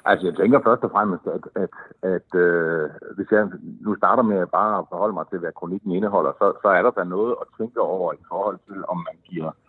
[0.05, 1.73] Altså, jeg tænker først og fremmest, at, at,
[2.15, 3.47] at øh, hvis jeg
[3.85, 4.49] nu starter med at
[4.91, 8.13] forholde mig til, hvad kronikken indeholder, så, så er der da noget at tænke over
[8.13, 9.66] i forhold til, om man giver øh,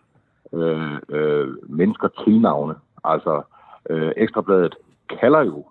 [0.53, 2.75] øh, øh, mennesker tilnavne.
[3.03, 3.41] Altså,
[3.89, 4.75] øh, Ekstrabladet
[5.19, 5.65] kalder jo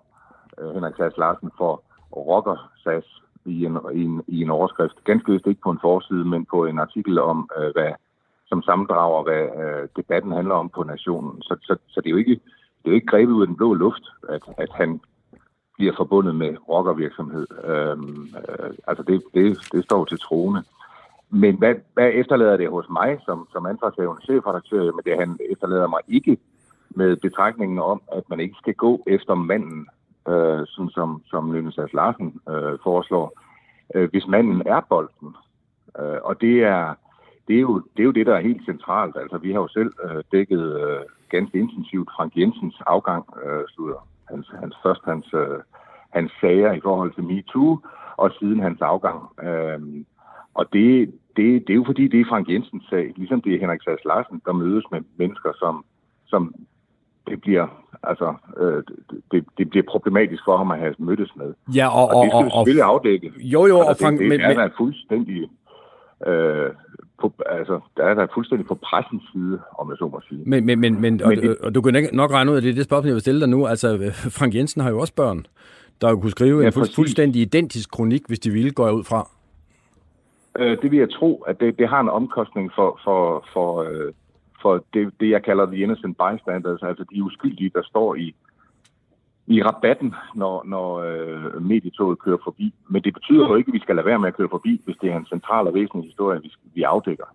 [0.59, 1.83] øh, Henrik Sass Larsen for
[2.15, 3.07] rocker Sass
[3.45, 5.03] i en, i, en, i en overskrift.
[5.03, 7.91] Ganske vist ikke på en forside, men på en artikel om, øh, hvad,
[8.47, 11.41] som sammendrager, hvad øh, debatten handler om på nationen.
[11.41, 12.39] Så, så, så det er jo ikke
[12.79, 15.01] det er jo ikke grebet ud af den blå luft, at, at han
[15.77, 17.47] bliver forbundet med rockervirksomhed.
[17.63, 20.63] Øhm, øh, altså det, det, det står til troende.
[21.29, 24.83] Men hvad, hvad efterlader det hos mig som, som ansvarshævende chefredaktør?
[24.91, 26.37] Men det han efterlader mig ikke
[26.89, 29.87] med betragtningen om, at man ikke skal gå efter manden,
[30.27, 33.39] øh, sådan som, som Lønne Sass Larsen øh, foreslår,
[33.95, 35.35] øh, hvis manden er bolden.
[35.99, 36.93] Øh, og det er,
[37.47, 39.15] det, er jo, det er jo det, der er helt centralt.
[39.17, 44.07] Altså, vi har jo selv øh, dækket øh, ganske intensivt Frank Jensens afgang, øh, slutter
[44.29, 45.59] hans, hans, først hans, øh,
[46.09, 47.79] hans sager i forhold til MeToo,
[48.17, 49.19] og siden hans afgang.
[49.43, 49.79] Øh,
[50.59, 50.87] og det,
[51.37, 54.05] det, det er jo fordi, det er Frank Jensens sag, ligesom det er Henrik Sass
[54.05, 55.85] Larsen, der mødes med mennesker, som,
[56.27, 56.41] som
[57.27, 57.67] det bliver
[58.03, 58.83] altså øh,
[59.31, 61.53] det, det bliver problematisk for ham at have mødtes med.
[61.75, 63.31] Ja, og, og, og det skal vi selvfølgelig afdække.
[63.37, 65.39] Jo, jo, altså, og Frank, det, det er men, fuldstændig
[66.27, 66.69] øh,
[67.21, 70.41] på, altså, der er der fuldstændig på pressens side, om jeg så må sige.
[70.45, 72.85] Men, men, men, men og, det, og du kan nok regne ud, at det det
[72.85, 73.67] spørgsmål, jeg vil stille dig nu.
[73.67, 73.87] Altså,
[74.37, 75.45] Frank Jensen har jo også børn,
[76.01, 79.29] der kunne skrive ja, en fuld, fuldstændig identisk kronik, hvis de ville, gå ud fra.
[80.59, 84.13] Øh, det vil jeg tro, at det, det har en omkostning for, for, for, øh,
[84.61, 88.35] for det, det, jeg kalder the innocent bystanders, altså de uskyldige, der står i,
[89.47, 92.73] i rabatten, når, når øh, medietoget kører forbi.
[92.87, 94.97] Men det betyder jo ikke, at vi skal lade være med at køre forbi, hvis
[95.01, 97.25] det er en central og væsentlig historie, vi, vi afdækker.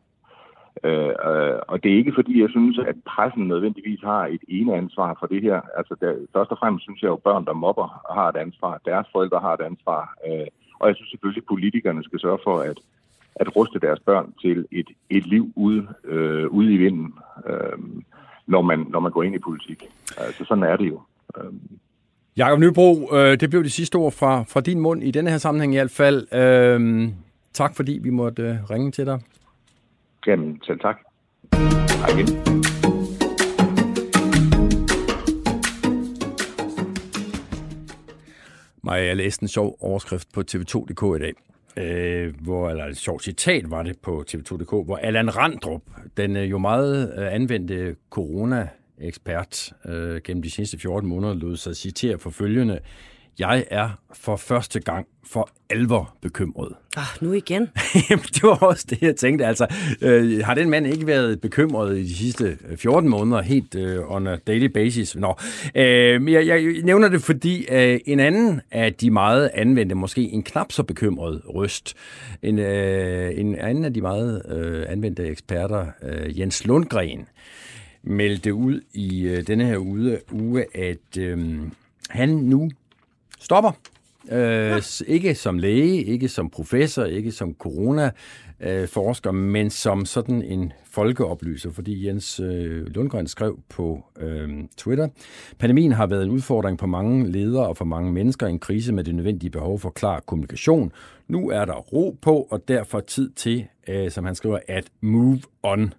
[0.85, 4.75] Øh, øh, og det er ikke fordi, jeg synes, at pressen nødvendigvis har et ene
[4.75, 5.61] ansvar for det her.
[5.77, 8.81] Altså, der, først og fremmest synes jeg jo, at børn, der mobber, har et ansvar.
[8.85, 10.15] Deres forældre har et ansvar.
[10.27, 10.47] Øh,
[10.81, 12.79] og jeg synes selvfølgelig, at politikerne skal sørge for at,
[13.37, 17.15] at ruste deres børn til et, et liv ude, øh, ude i vinden,
[17.47, 17.79] øh,
[18.47, 19.85] når, man, når man går ind i politik.
[20.19, 21.01] Altså, sådan er det jo.
[21.37, 21.53] Øh.
[22.37, 25.39] Jakob Nybro, øh, det blev de sidste ord fra, fra din mund i denne her
[25.39, 26.35] sammenhæng i hvert fald.
[26.35, 27.09] Øh,
[27.53, 29.21] tak fordi vi måtte øh, ringe til dig.
[30.27, 30.99] Jamen, selv tak.
[31.53, 32.55] Hej igen.
[38.83, 41.33] Maja, jeg læste en sjov overskrift på TV2.dk i dag,
[41.77, 45.83] øh, hvor, eller et sjovt citat var det på TV2.dk, hvor Allan Randrup,
[46.17, 48.69] den øh, jo meget øh, anvendte corona
[48.99, 52.79] ekspert øh, gennem de seneste 14 måneder lod sig citere for følgende.
[53.39, 56.73] Jeg er for første gang for alvor bekymret.
[56.97, 57.63] Ah, nu igen?
[58.35, 59.47] det var også det, jeg tænkte.
[59.47, 59.67] Altså,
[60.01, 64.27] øh, har den mand ikke været bekymret i de sidste 14 måneder, helt øh, on
[64.27, 65.17] a daily basis?
[65.17, 65.35] Nå,
[65.75, 70.43] øh, jeg, jeg nævner det, fordi øh, en anden af de meget anvendte, måske en
[70.43, 71.95] knap så bekymret røst,
[72.43, 77.27] en, øh, en anden af de meget øh, anvendte eksperter, øh, Jens Lundgren,
[78.03, 81.59] meldte ud i øh, denne her uge, uge at øh,
[82.11, 82.71] han nu
[83.45, 83.71] stopper.
[84.33, 91.71] Øh, ikke som læge, ikke som professor, ikke som corona-forsker, men som sådan en folkeoplyser,
[91.71, 95.09] fordi Jens øh, Lundgren skrev på øh, Twitter,
[95.59, 99.05] pandemien har været en udfordring på mange ledere og for mange mennesker, en krise med
[99.05, 100.93] det nødvendige behov for klar kommunikation.
[101.29, 105.41] Nu er der ro på, og derfor tid til, øh, som han skriver, at move
[105.63, 105.95] on.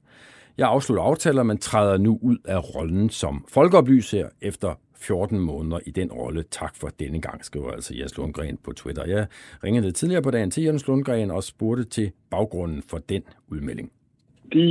[0.57, 5.91] Jeg afslutter aftaler, men træder nu ud af rollen som folkeoplyser efter 14 måneder i
[5.91, 6.43] den rolle.
[6.51, 9.05] Tak for denne gang, skriver altså Jens Lundgren på Twitter.
[9.07, 9.27] Jeg
[9.63, 13.91] ringede tidligere på dagen til Jens Lundgren og spurgte til baggrunden for den udmelding.
[14.53, 14.65] De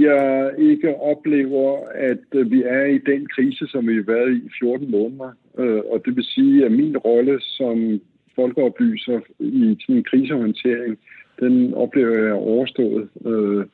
[0.00, 4.48] jeg ikke oplever, at øh, vi er i den krise, som vi har været i
[4.60, 5.32] 14 måneder.
[5.58, 8.00] Uh, og det vil sige, at min rolle som
[8.34, 10.98] folkeoplyser i sådan en krisehåndtering,
[11.40, 13.08] den oplever jeg overstået.
[13.14, 13.64] Uh,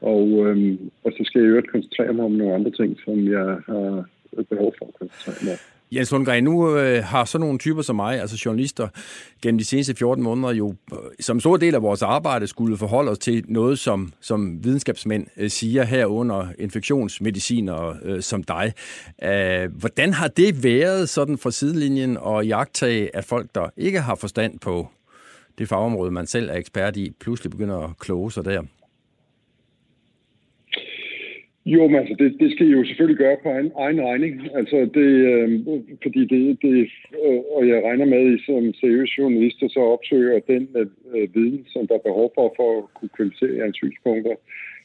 [0.00, 3.58] og, um, og så skal jeg jo koncentrere mig om nogle andre ting, som jeg
[3.66, 4.08] har
[4.50, 5.58] behov for at koncentrere mig
[5.92, 8.88] Jens Lundgren, nu øh, har sådan nogle typer som mig, altså journalister,
[9.42, 13.10] gennem de seneste 14 måneder jo øh, som stor del af vores arbejde skulle forholde
[13.10, 18.72] os til noget, som, som videnskabsmænd øh, siger herunder infektionsmediciner øh, som dig.
[19.22, 24.14] Øh, hvordan har det været sådan fra sidelinjen og jagtage af folk, der ikke har
[24.14, 24.88] forstand på
[25.58, 28.62] det fagområde, man selv er ekspert i, pludselig begynder at kloge sig der?
[31.66, 34.32] Jo, men altså, det, det skal I jo selvfølgelig gøre på egen, egen regning.
[34.54, 35.60] Altså, det, øh,
[36.02, 36.90] fordi det, det
[37.24, 41.34] øh, og jeg regner med, at I som seriøse journalister så opsøger den øh, øh,
[41.34, 44.34] viden, som der er behov for, for at kunne kvalificere jeres synspunkter.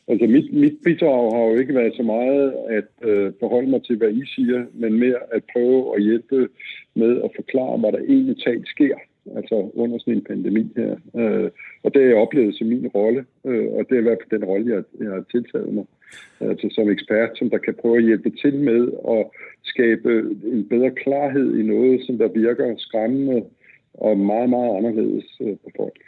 [0.07, 3.97] Altså, mit, mit bidrag har jo ikke været så meget at øh, forholde mig til,
[3.97, 6.49] hvad I siger, men mere at prøve at hjælpe
[6.95, 8.95] med at forklare, hvad der egentlig talt sker
[9.35, 10.95] altså under sådan en pandemi her.
[11.15, 11.49] Øh,
[11.83, 14.39] og det har jeg oplevet som min rolle, øh, og det er i hvert fald
[14.39, 15.85] den rolle, jeg, jeg har tiltaget mig
[16.39, 19.25] altså som ekspert, som der kan prøve at hjælpe til med at
[19.63, 20.09] skabe
[20.43, 23.43] en bedre klarhed i noget, som der virker skræmmende
[23.93, 25.99] og meget, meget anderledes øh, på folk.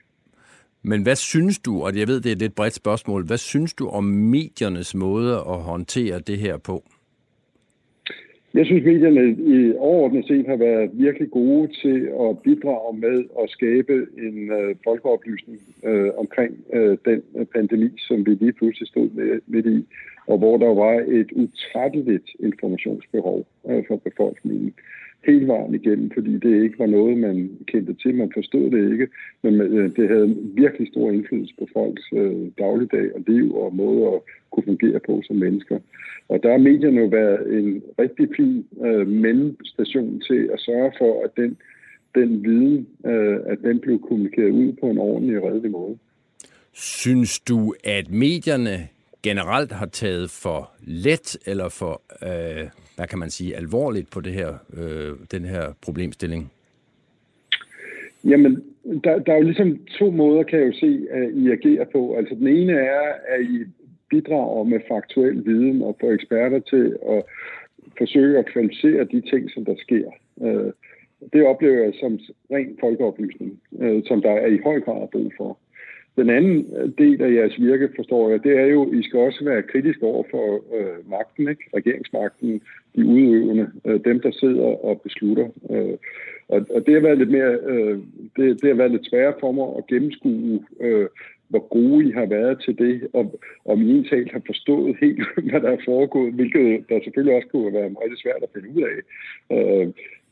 [0.83, 3.73] Men hvad synes du, og jeg ved, det er et lidt bredt spørgsmål, hvad synes
[3.73, 6.83] du om mediernes måde at håndtere det her på?
[8.53, 13.49] Jeg synes, medierne i overordnet set har været virkelig gode til at bidrage med at
[13.49, 19.09] skabe en øh, folkeoplysning øh, omkring øh, den øh, pandemi, som vi lige pludselig stod
[19.09, 19.85] med, midt i,
[20.27, 24.73] og hvor der var et utrætteligt informationsbehov øh, for befolkningen
[25.25, 28.15] hele vejen igennem, fordi det ikke var noget, man kendte til.
[28.15, 29.07] Man forstod det ikke,
[29.43, 34.07] men øh, det havde virkelig stor indflydelse på folks øh, dagligdag og liv og måde
[34.07, 34.19] at
[34.51, 35.79] kunne fungere på som mennesker.
[36.29, 41.23] Og der har medierne jo været en rigtig fin øh, mellemstation til at sørge for,
[41.25, 41.57] at den,
[42.15, 45.97] den viden, øh, at den blev kommunikeret ud på en ordentlig og redelig måde.
[46.73, 48.87] Synes du, at medierne
[49.23, 54.33] generelt har taget for let eller for, øh, hvad kan man sige, alvorligt på det
[54.33, 56.51] her, øh, den her problemstilling?
[58.23, 58.63] Jamen,
[59.03, 62.15] der, der er jo ligesom to måder, kan jeg jo se, at I agerer på.
[62.15, 63.63] Altså, den ene er, at I
[64.09, 67.23] bidrager med faktuel viden og får eksperter til at
[67.97, 70.11] forsøge at kvalificere de ting, som der sker.
[70.41, 70.71] Øh,
[71.33, 72.19] det oplever jeg som
[72.51, 75.57] ren folkeoplysning, øh, som der er i høj grad brug for.
[76.19, 79.19] Den anden øh, del af jeres virke, forstår jeg, det er jo, at I skal
[79.19, 80.45] også være kritisk over for
[80.77, 81.63] øh, magten, ikke?
[81.75, 82.61] regeringsmagten,
[82.95, 85.47] de udøvende, øh, dem der sidder og beslutter.
[85.69, 85.97] Øh,
[86.49, 87.97] og, og det har været lidt mere, øh,
[88.35, 91.07] det, det har været lidt sværere for mig at gennemskue, øh,
[91.49, 95.61] hvor gode I har været til det, og om I egentlig har forstået helt, hvad
[95.61, 98.97] der er foregået, hvilket der selvfølgelig også kunne være meget svært at finde ud af.
[99.55, 99.87] Øh,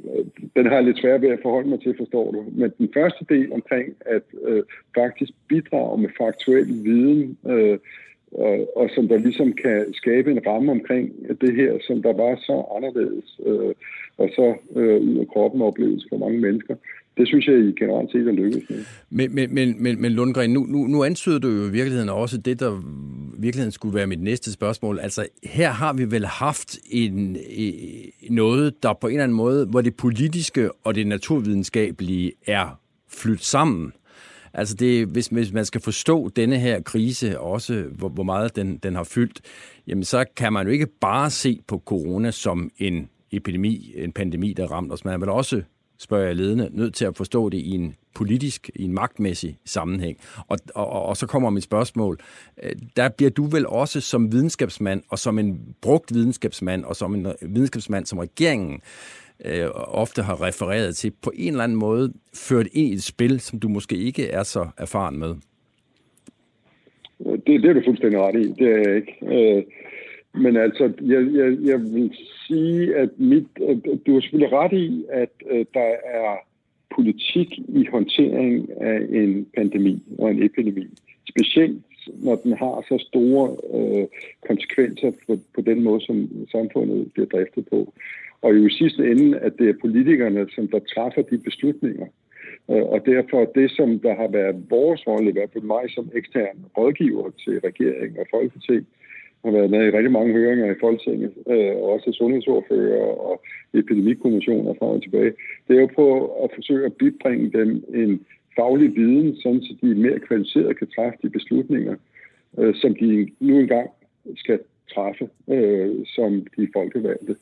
[0.05, 2.45] øh, den har jeg lidt svært ved at forholde mig til, forstår du.
[2.51, 4.63] Men den første del omkring at øh,
[4.95, 7.79] faktisk bidrage med faktuel viden, øh,
[8.31, 11.05] og, og som der ligesom kan skabe en ramme omkring
[11.41, 13.73] det her, som der var så anderledes, øh,
[14.17, 16.75] og så øh, ud af kroppen opleves for mange mennesker
[17.17, 18.77] det synes jeg, I generelt set er lykkedes med.
[19.09, 22.37] Men, men, men, men, men Lundgren, nu, nu, nu antyder du jo i virkeligheden også
[22.37, 22.81] det, der
[23.39, 24.99] virkeligheden skulle være mit næste spørgsmål.
[24.99, 27.37] Altså, her har vi vel haft en,
[28.29, 33.45] noget, der på en eller anden måde, hvor det politiske og det naturvidenskabelige er flyttet
[33.45, 33.93] sammen.
[34.53, 38.77] Altså, det, hvis, hvis man skal forstå denne her krise, også hvor, hvor meget den,
[38.77, 39.41] den har fyldt,
[39.87, 44.53] jamen så kan man jo ikke bare se på corona som en epidemi, en pandemi,
[44.53, 45.05] der ramte os.
[45.05, 45.61] Man er vel også
[45.97, 50.17] spørger jeg ledende, nødt til at forstå det i en politisk, i en magtmæssig sammenhæng.
[50.47, 52.17] Og, og, og så kommer mit spørgsmål.
[52.63, 57.15] Øh, der bliver du vel også som videnskabsmand, og som en brugt videnskabsmand, og som
[57.15, 58.81] en øh, videnskabsmand, som regeringen
[59.45, 63.39] øh, ofte har refereret til, på en eller anden måde ført ind i et spil,
[63.39, 65.35] som du måske ikke er så erfaren med.
[67.19, 68.51] Det, det er du fuldstændig ret i.
[68.59, 69.13] Det er jeg ikke.
[69.21, 69.63] Øh,
[70.39, 72.11] men altså, jeg, jeg, jeg vil
[72.47, 73.47] sige, at mit,
[74.05, 76.35] du har selvfølgelig ret i, at øh, der er
[76.95, 80.87] politik i håndtering af en pandemi og en epidemi.
[81.29, 81.81] Specielt
[82.23, 83.45] når den har så store
[83.77, 84.07] øh,
[84.47, 87.93] konsekvenser på, på den måde, som samfundet bliver driftet på.
[88.41, 92.07] Og jo i sidste ende, at det er politikerne, som der træffer de beslutninger.
[92.71, 96.11] Øh, og derfor det, som der har været vores rolle, i hvert fald mig som
[96.15, 98.87] ekstern rådgiver til regeringen og folketing,
[99.47, 103.35] har været med i rigtig mange høringer i Folketinget, øh, og også sundhedsordfører og
[103.81, 105.33] epidemikommissioner frem og tilbage.
[105.67, 106.07] Det er jo på
[106.43, 107.69] at forsøge at bibringe dem
[108.01, 108.11] en
[108.55, 111.95] faglig viden, sådan så de mere kvalificeret kan træffe de beslutninger,
[112.59, 113.89] øh, som de nu engang
[114.35, 114.59] skal
[114.93, 115.25] træffe
[115.55, 117.35] øh, som de folkevalgte.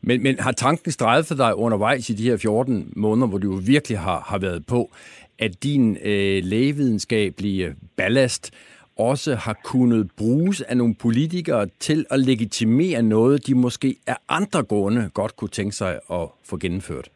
[0.00, 3.60] Men, men har tanken strejfet dig undervejs i de her 14 måneder, hvor du jo
[3.66, 4.90] virkelig har, har været på,
[5.38, 8.54] at din øh, lægevidenskabelige ballast
[8.96, 14.62] også har kunnet bruges af nogle politikere til at legitimere noget, de måske af andre
[14.62, 17.10] grunde godt kunne tænke sig at få gennemført?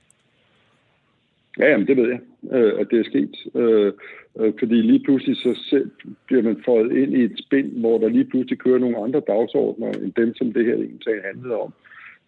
[1.58, 2.20] Ja, jamen, det ved jeg,
[2.52, 3.36] øh, at det er sket.
[3.54, 3.92] Øh,
[4.40, 5.90] øh, fordi lige pludselig så selv
[6.26, 9.92] bliver man fået ind i et spind, hvor der lige pludselig kører nogle andre dagsordner,
[9.92, 11.72] end dem, som det her egentlig handlede om.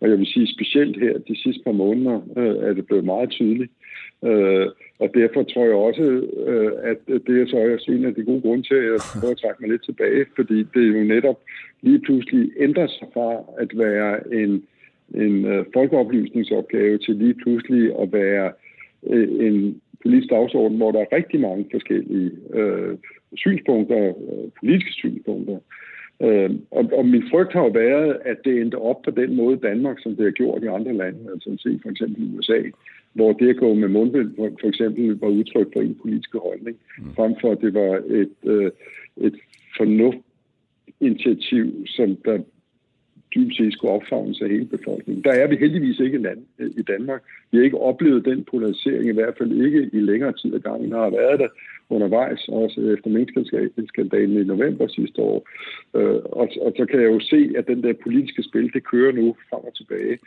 [0.01, 3.31] Og jeg vil sige, specielt her de sidste par måneder øh, er det blevet meget
[3.31, 3.73] tydeligt.
[4.25, 4.67] Øh,
[4.99, 6.03] og derfor tror jeg også,
[6.47, 9.33] øh, at det er så også en af de gode grunde til, at jeg prøver
[9.33, 11.39] at trække mig lidt tilbage, fordi det jo netop
[11.83, 14.63] lige pludselig ændrer sig fra at være en,
[15.15, 18.53] en øh, folkeoplysningsopgave til lige pludselig at være
[19.07, 22.97] øh, en politisk dagsorden, hvor der er rigtig mange forskellige øh,
[23.35, 25.59] synspunkter, øh, politiske synspunkter.
[26.23, 29.57] Øh, og, og min frygt har jo været, at det endte op på den måde
[29.57, 32.63] Danmark, som det har gjort i andre lande, altså se for eksempel USA,
[33.13, 37.15] hvor det at gå med mundbind for eksempel var udtryk for en politisk holdning, mm.
[37.15, 38.71] frem for at det var et, øh,
[39.17, 39.37] et
[39.77, 42.39] fornuftinitiativ, som der
[43.35, 45.25] dybest set skulle opfavnes af hele befolkningen.
[45.25, 47.23] Der er vi heldigvis ikke land øh, i Danmark.
[47.51, 50.93] Vi har ikke oplevet den polarisering, i hvert fald ikke i længere tid af gangen.
[50.93, 51.49] har været der
[51.91, 55.49] undervejs, også efter minkskandalen i november sidste år.
[55.95, 59.13] Øh, og, og så kan jeg jo se, at den der politiske spil, det kører
[59.13, 60.19] nu frem og tilbage.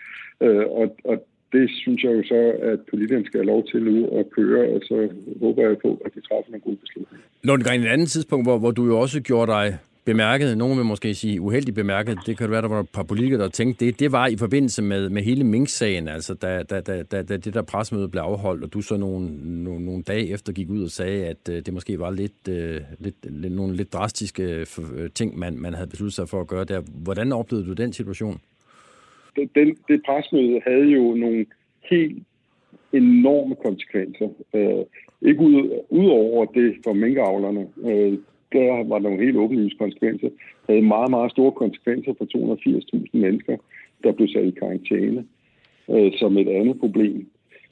[0.42, 2.42] Øh, og, og det synes jeg jo så,
[2.72, 5.10] at politikerne skal have lov til nu at køre, og så
[5.42, 7.26] håber jeg på, at de træffer nogle gode beslutninger.
[7.44, 11.14] Lundgren, et andet tidspunkt, hvor, hvor du jo også gjorde dig bemærket, nogen vil måske
[11.14, 14.12] sige uheldigt bemærket, det kan være, der var et par politikere, der tænkte det, det
[14.12, 17.62] var i forbindelse med, med hele Mink-sagen, altså da, da, da, da, da det der
[17.62, 19.28] presmøde blev afholdt, og du så nogle,
[19.64, 22.82] nogle, nogle dage efter gik ud og sagde, at øh, det måske var lidt, øh,
[23.00, 26.64] lidt, lidt, nogle lidt drastiske øh, ting, man, man havde besluttet sig for at gøre
[26.64, 26.82] der.
[27.04, 28.42] Hvordan oplevede du den situation?
[29.56, 31.46] Den, det presmøde havde jo nogle
[31.90, 32.24] helt
[32.94, 34.30] enorme konsekvenser.
[34.54, 34.86] Øh,
[35.22, 37.68] ikke ud, ud over det for minkavlerne.
[37.78, 38.18] Øh,
[38.54, 40.30] der var nogle helt åbenlyse konsekvenser,
[40.70, 42.26] havde meget, meget store konsekvenser for
[42.96, 43.58] 280.000 mennesker,
[44.04, 45.26] der blev sat i karantæne
[45.90, 47.28] øh, som et andet problem.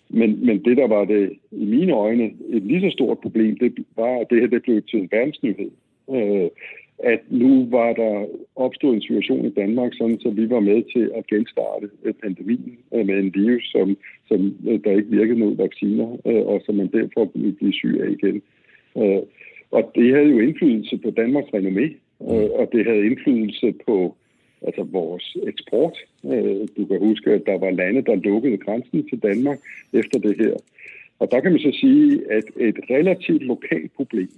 [0.09, 3.85] Men, men det, der var det i mine øjne et lige så stort problem, det
[3.95, 5.71] var, at det her det blev til en verdensnyhed.
[6.09, 6.49] Øh,
[6.99, 8.25] at nu var der
[8.55, 12.77] opstået en situation i Danmark, sådan så vi var med til at genstarte øh, pandemien
[12.93, 16.07] øh, med en virus, som, som øh, der ikke virkede mod vacciner,
[16.45, 18.41] og som man derfor ville blive syg af igen.
[19.71, 21.87] Og det havde jo indflydelse på Danmarks renommé,
[22.59, 24.15] og det havde indflydelse på
[24.61, 25.97] altså vores eksport.
[26.77, 29.59] Du kan huske, at der var lande, der lukkede grænsen til Danmark
[29.93, 30.55] efter det her.
[31.19, 34.29] Og der kan man så sige, at et relativt lokalt problem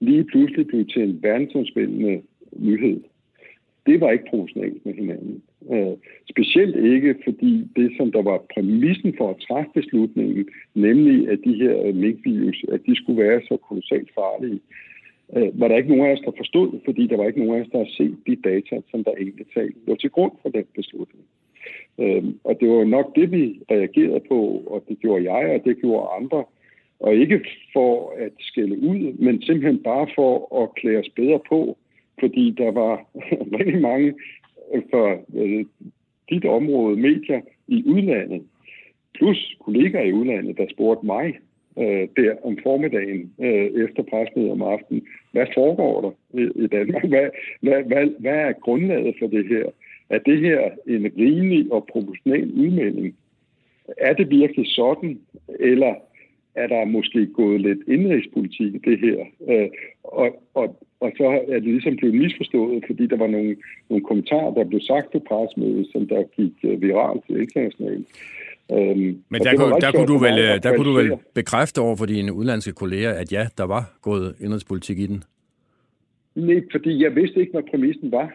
[0.00, 2.22] lige pludselig blev til en verdensomspændende
[2.52, 3.00] nyhed.
[3.86, 5.42] Det var ikke proportionalt med hinanden.
[5.72, 5.96] Øh,
[6.30, 11.54] specielt ikke, fordi det, som der var præmissen for at træffe beslutningen, nemlig at de
[11.54, 14.60] her minkvirus, at de skulle være så kolossalt farlige,
[15.36, 17.64] øh, var der ikke nogen af os, der forstod, fordi der var ikke nogen af
[17.64, 20.64] os, der har set de data, som der egentlig talt lå til grund for den
[20.74, 21.24] beslutning.
[21.98, 25.80] Øh, og det var nok det, vi reagerede på, og det gjorde jeg, og det
[25.80, 26.44] gjorde andre.
[27.00, 27.40] Og ikke
[27.72, 31.78] for at skælde ud, men simpelthen bare for at klæde os bedre på,
[32.20, 33.06] fordi der var
[33.58, 34.14] rigtig mange
[34.74, 35.64] øh, for øh,
[36.30, 38.42] dit område, medier i udlandet,
[39.14, 41.34] plus kollegaer i udlandet, der spurgte mig
[41.78, 47.08] øh, der om formiddagen øh, efter presmødet om aftenen, hvad foregår der i, i Danmark?
[47.08, 47.28] Hvad,
[47.60, 49.64] hvad, hvad, hvad er grundlaget for det her?
[50.10, 53.16] Er det her en rimelig og proportional udmelding?
[53.98, 55.18] Er det virkelig sådan,
[55.60, 55.94] eller
[56.62, 59.18] er der måske gået lidt indrigspolitik i det her?
[59.50, 59.68] Øh,
[60.04, 60.66] og, og,
[61.00, 63.56] og så er det ligesom blevet misforstået, fordi der var nogle,
[63.90, 68.06] nogle kommentarer, der blev sagt på presmødet, som der gik uh, viralt internationalt.
[68.72, 71.96] Øhm, Men der, kunne, der, kunne du vel, øh, der kunne du vel bekræfte over
[71.96, 75.22] for dine udlandske kolleger, at ja, der var gået indrigspolitik i den?
[76.34, 78.28] Nej, fordi jeg vidste ikke, hvad præmissen var.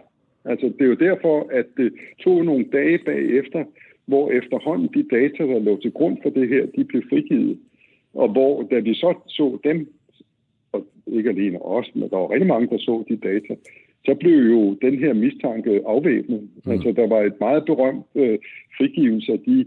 [0.45, 1.93] Altså, det er jo derfor, at det
[2.23, 3.63] tog nogle dage bagefter,
[4.05, 7.57] hvor efterhånden de data, der lå til grund for det her, de blev frigivet.
[8.15, 9.93] Og hvor, da vi så så dem,
[10.71, 13.55] og ikke alene os, men der var rigtig mange, der så de data,
[14.05, 16.41] så blev jo den her mistanke afvæbnet.
[16.65, 16.71] Mm.
[16.71, 18.39] Altså, der var et meget berømt øh,
[18.77, 19.65] frigivelse af de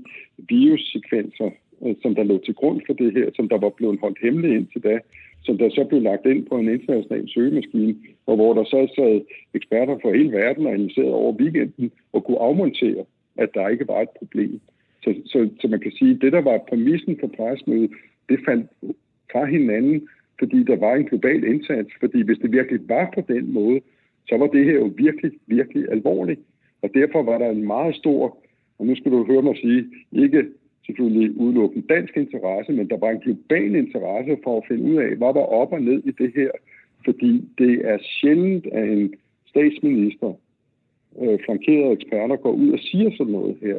[0.48, 1.50] virussekvenser,
[1.86, 4.54] øh, som der lå til grund for det her, som der var blevet holdt hemmeligt
[4.54, 4.98] indtil da,
[5.42, 7.96] som der så blev lagt ind på en international søgemaskine,
[8.26, 9.20] og hvor der så sad
[9.54, 13.04] eksperter fra hele verden og analyserede over weekenden og kunne afmontere,
[13.36, 14.60] at der ikke var et problem.
[15.04, 17.90] Så, så, så man kan sige, at det, der var præmissen for presmødet,
[18.28, 18.66] det faldt
[19.32, 21.90] fra hinanden, fordi der var en global indsats.
[22.00, 23.80] Fordi hvis det virkelig var på den måde,
[24.28, 26.40] så var det her jo virkelig, virkelig alvorligt.
[26.82, 28.38] Og derfor var der en meget stor,
[28.78, 30.46] og nu skal du høre mig sige, ikke
[30.86, 35.08] selvfølgelig udelukkende dansk interesse, men der var en global interesse for at finde ud af,
[35.16, 36.50] hvad var op og ned i det her,
[37.04, 39.14] Fordi det er sjældent, at en
[39.46, 40.32] statsminister,
[41.22, 43.78] øh, flankerede eksperter, går ud og siger sådan noget her,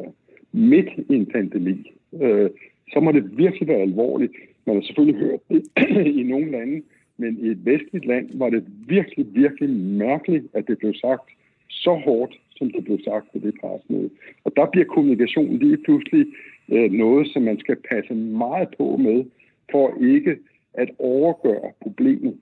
[0.52, 1.92] midt i en pandemi.
[2.22, 2.50] Øh,
[2.92, 4.32] så må det virkelig være alvorligt.
[4.66, 5.62] Man har selvfølgelig hørt det
[6.20, 6.82] i nogle lande,
[7.16, 11.30] men i et vestligt land var det virkelig, virkelig mærkeligt, at det blev sagt
[11.68, 14.10] så hårdt, som det blev sagt på det pressemøde.
[14.44, 16.26] Og der bliver kommunikation lige pludselig
[16.68, 19.24] øh, noget, som man skal passe meget på med,
[19.70, 20.36] for ikke
[20.74, 22.36] at overgøre problemet.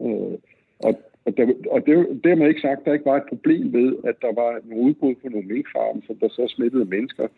[0.00, 0.38] Øh,
[0.78, 0.94] og
[1.26, 4.32] og, der, og det, dermed ikke sagt, der ikke var et problem ved, at der
[4.42, 7.28] var nogle udbrud på nogle minkfarme, som der så smittede mennesker.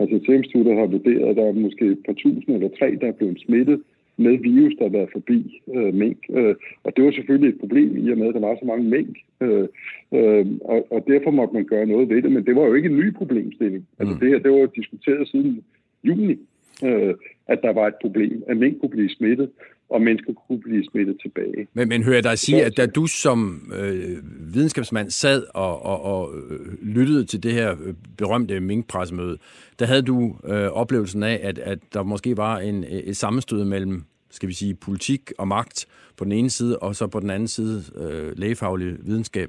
[0.00, 3.18] Altså Serum har vurderet, at der er måske et par tusind eller tre, der er
[3.18, 3.80] blevet smittet
[4.16, 6.18] med virus, der har været forbi øh, mink.
[6.30, 6.54] Øh,
[6.84, 9.14] og det var selvfølgelig et problem i og med, at der var så mange mink.
[9.40, 9.68] Øh,
[10.16, 12.88] øh, og, og derfor måtte man gøre noget ved det, men det var jo ikke
[12.88, 13.86] en ny problemstilling.
[13.98, 14.20] Altså mm.
[14.20, 15.64] det her, det var diskuteret siden
[16.04, 16.36] juni,
[16.84, 17.14] øh,
[17.46, 19.50] at der var et problem, at mink kunne blive smittet,
[19.90, 21.68] og mennesker kunne blive smittet tilbage.
[21.74, 24.18] Men, men hører jeg dig sige, at da du som øh,
[24.54, 29.38] videnskabsmand sad og, og, og øh, lyttede til det her øh, berømte minkpressemøde,
[29.78, 34.02] der havde du øh, oplevelsen af, at, at der måske var en, et sammenstød mellem
[34.30, 35.86] skal vi sige, politik og magt
[36.16, 39.48] på den ene side, og så på den anden side øh, lægefaglig videnskab?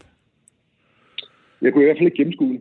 [1.61, 2.59] Jeg kunne i hvert fald ikke gennemskue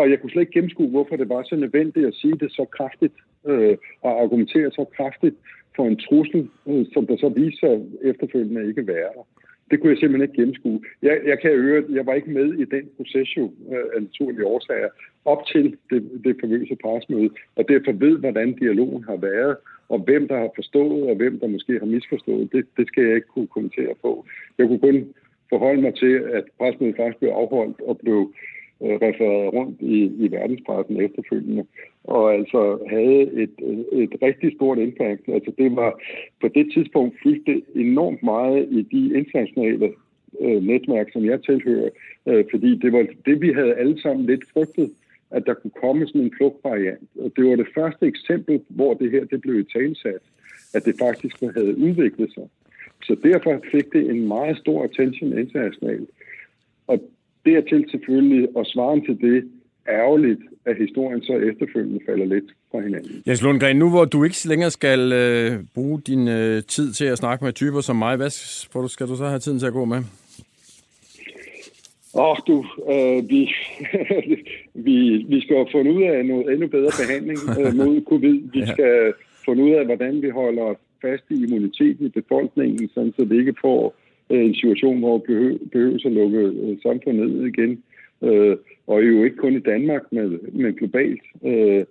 [0.00, 2.64] og jeg kunne slet ikke gennemskue, hvorfor det var så nødvendigt at sige det så
[2.76, 3.14] kraftigt,
[3.46, 5.36] øh, og argumentere så kraftigt
[5.78, 7.74] for en trussel, øh, som der så viste sig
[8.10, 9.26] efterfølgende ikke være der.
[9.70, 10.80] Det kunne jeg simpelthen ikke gennemskue.
[11.02, 14.46] Jeg, jeg kan høre, jeg var ikke med i den proces jo, øh, af naturlige
[14.46, 14.88] årsager,
[15.24, 19.56] op til det, det famøse presmøde, og derfor ved, hvordan dialogen har været,
[19.88, 23.14] og hvem der har forstået, og hvem der måske har misforstået, det, det skal jeg
[23.14, 24.26] ikke kunne kommentere på.
[24.58, 25.14] Jeg kunne kun
[25.52, 29.98] forholde mig til, at presmødet faktisk blev afholdt og blev øh, Øh, refereret rundt i,
[30.24, 31.64] i verdenspressen efterfølgende,
[32.04, 35.20] og altså havde et, øh, et rigtig stort impact.
[35.28, 36.00] Altså det var
[36.40, 39.92] på det tidspunkt fyldte enormt meget i de internationale
[40.40, 41.90] øh, netværk, som jeg tilhører,
[42.26, 44.90] øh, fordi det var det, vi havde alle sammen lidt frygtet,
[45.30, 47.08] at der kunne komme sådan en flugtvariant.
[47.20, 50.22] Og det var det første eksempel, hvor det her det blev talsat,
[50.74, 52.48] at det faktisk havde udviklet sig.
[53.02, 56.10] Så derfor fik det en meget stor attention internationalt.
[56.86, 57.00] Og
[57.46, 59.44] dertil selvfølgelig, og svaren til det,
[59.88, 63.22] ærgerligt, at historien så efterfølgende falder lidt fra hinanden.
[63.26, 67.18] Jens Lundgren, nu hvor du ikke længere skal øh, bruge din øh, tid til at
[67.18, 68.30] snakke med typer som mig, hvad
[68.88, 70.02] skal du så have tiden til at gå med?
[72.14, 73.40] Åh, oh, du, øh, vi,
[74.86, 74.96] vi,
[75.28, 78.40] vi skal finde ud af noget endnu bedre behandling øh, mod covid.
[78.54, 78.72] Vi ja.
[78.72, 79.12] skal
[79.44, 83.54] finde ud af, hvordan vi holder fast i immuniteten i befolkningen, sådan så det ikke
[83.60, 83.94] får
[84.30, 87.82] øh, en situation, hvor vi behøver at lukke øh, samfundet ned igen.
[88.22, 88.56] Øh,
[88.86, 91.22] og jo ikke kun i Danmark, men, men globalt.
[91.44, 91.84] Øh,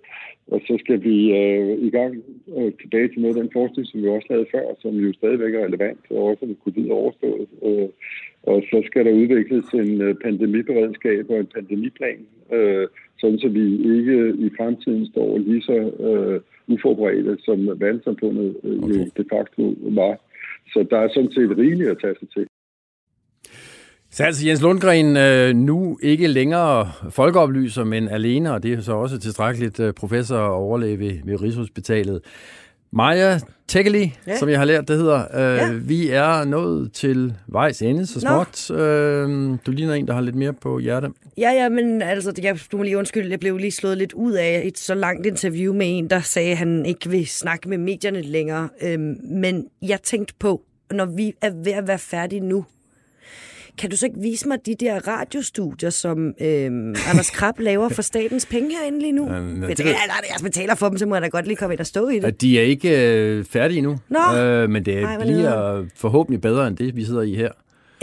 [0.52, 2.14] og så skal vi øh, i gang
[2.56, 5.54] øh, tilbage til noget af den forskning, som vi også lavede før, som jo stadigvæk
[5.54, 7.48] er relevant, og også med covid overstået.
[7.66, 7.88] Øh,
[8.42, 12.20] og så skal der udvikles en øh, pandemiberedskab og en pandemiplan,
[12.52, 12.86] øh,
[13.20, 13.64] sådan så vi
[13.96, 14.16] ikke
[14.46, 15.78] i fremtiden står lige så
[16.08, 16.40] øh,
[16.74, 19.06] uforberedte, som verdenssamfundet øh, okay.
[19.16, 20.14] de facto var.
[20.72, 22.46] Så der er sådan set rigeligt at tage sig til.
[24.10, 28.92] Så altså Jens Lundgren øh, nu ikke længere folkeoplyser, men alene, og det er så
[28.92, 32.20] også tilstrækkeligt øh, professor og overlæge ved, ved Rigshospitalet.
[32.92, 33.38] Maja
[33.68, 34.36] Tekeli, ja.
[34.36, 35.24] som jeg har lært, det hedder.
[35.34, 35.72] Øh, ja.
[35.72, 38.70] Vi er nået til vejs ende så småt.
[38.70, 41.08] Øh, du ligner en, der har lidt mere på hjerte.
[41.38, 44.32] Ja, ja, men altså, jeg, du må lige undskylde, jeg blev lige slået lidt ud
[44.32, 47.78] af et så langt interview med en, der sagde, at han ikke vil snakke med
[47.78, 48.68] medierne længere.
[48.82, 52.64] Øh, men jeg tænkte på, når vi er ved at være færdige nu,
[53.78, 58.02] kan du så ikke vise mig de der radiostudier, som øhm, Anders Krab laver for
[58.02, 59.32] statens penge herinde lige nu?
[59.32, 59.96] Ja, det, det, jeg
[60.42, 62.40] betaler for dem, så må jeg da godt lige komme ind og stå i det.
[62.40, 64.36] De er ikke øh, færdige nu, Nå.
[64.36, 67.50] Øh, men det Ej, bliver forhåbentlig bedre end det, vi sidder i her.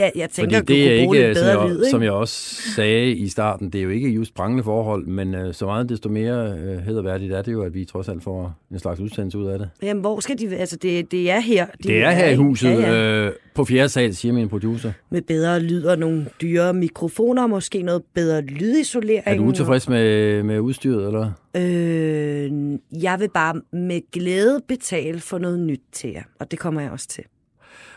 [0.00, 1.90] Ja, jeg tænker, Fordi det er ikke, som jeg, lyd, ikke?
[1.90, 5.52] som jeg også sagde i starten, det er jo ikke just prangende forhold, men uh,
[5.52, 8.78] så meget desto mere uh, hederværdigt er det jo, at vi trods alt får en
[8.78, 9.70] slags udsendelse ud af det.
[9.82, 10.56] Jamen, hvor skal de...
[10.56, 11.66] Altså, det, det er her.
[11.66, 13.26] De det er her i huset, ja, ja.
[13.26, 14.92] Uh, på fjerde sal, siger min producer.
[15.10, 19.22] Med bedre lyd og nogle dyre mikrofoner, måske noget bedre lydisolering.
[19.26, 21.30] Er du utilfreds med, med udstyret, eller?
[21.56, 26.80] Øh, jeg vil bare med glæde betale for noget nyt til jer, og det kommer
[26.80, 27.24] jeg også til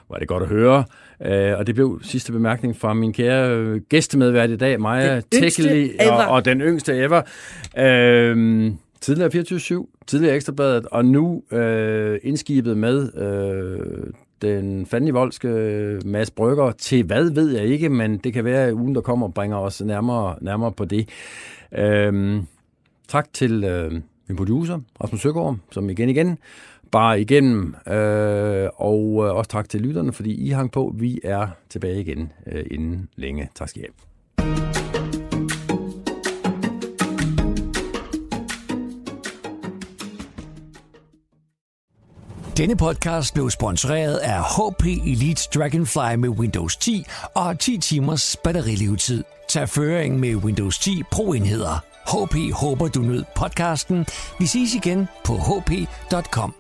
[0.10, 0.84] var det godt at høre.
[1.26, 5.92] Uh, og det blev sidste bemærkning fra min kære øh, gæstemedvært i dag, Maja Tekeli,
[6.10, 7.22] og, og den yngste ever.
[7.78, 9.30] Uh, tidligere
[9.90, 15.48] 24-7, tidligere Ekstrabladet, og nu uh, indskibet med uh, den fandenivoldske
[16.06, 19.28] Mads Brygger til hvad, ved jeg ikke, men det kan være, at ugen, der kommer,
[19.28, 21.10] bringer os nærmere, nærmere på det.
[21.72, 22.44] Uh,
[23.08, 23.94] tak til uh,
[24.28, 26.38] min producer, Rasmus Søgaard, som igen igen
[26.92, 27.76] bare igennem.
[27.88, 30.94] Øh, og øh, også tak til lytterne, fordi I hang på.
[30.98, 33.50] Vi er tilbage igen øh, inden længe.
[33.56, 33.94] Tak skal I have.
[42.60, 47.06] Denne podcast blev sponsoreret af HP Elite Dragonfly med Windows 10
[47.36, 49.24] og 10 timers batterilevetid.
[49.50, 51.84] Tag føring med Windows 10 Pro-enheder.
[52.08, 54.06] HP håber, du nød podcasten.
[54.40, 56.59] Vi ses igen på hp.com.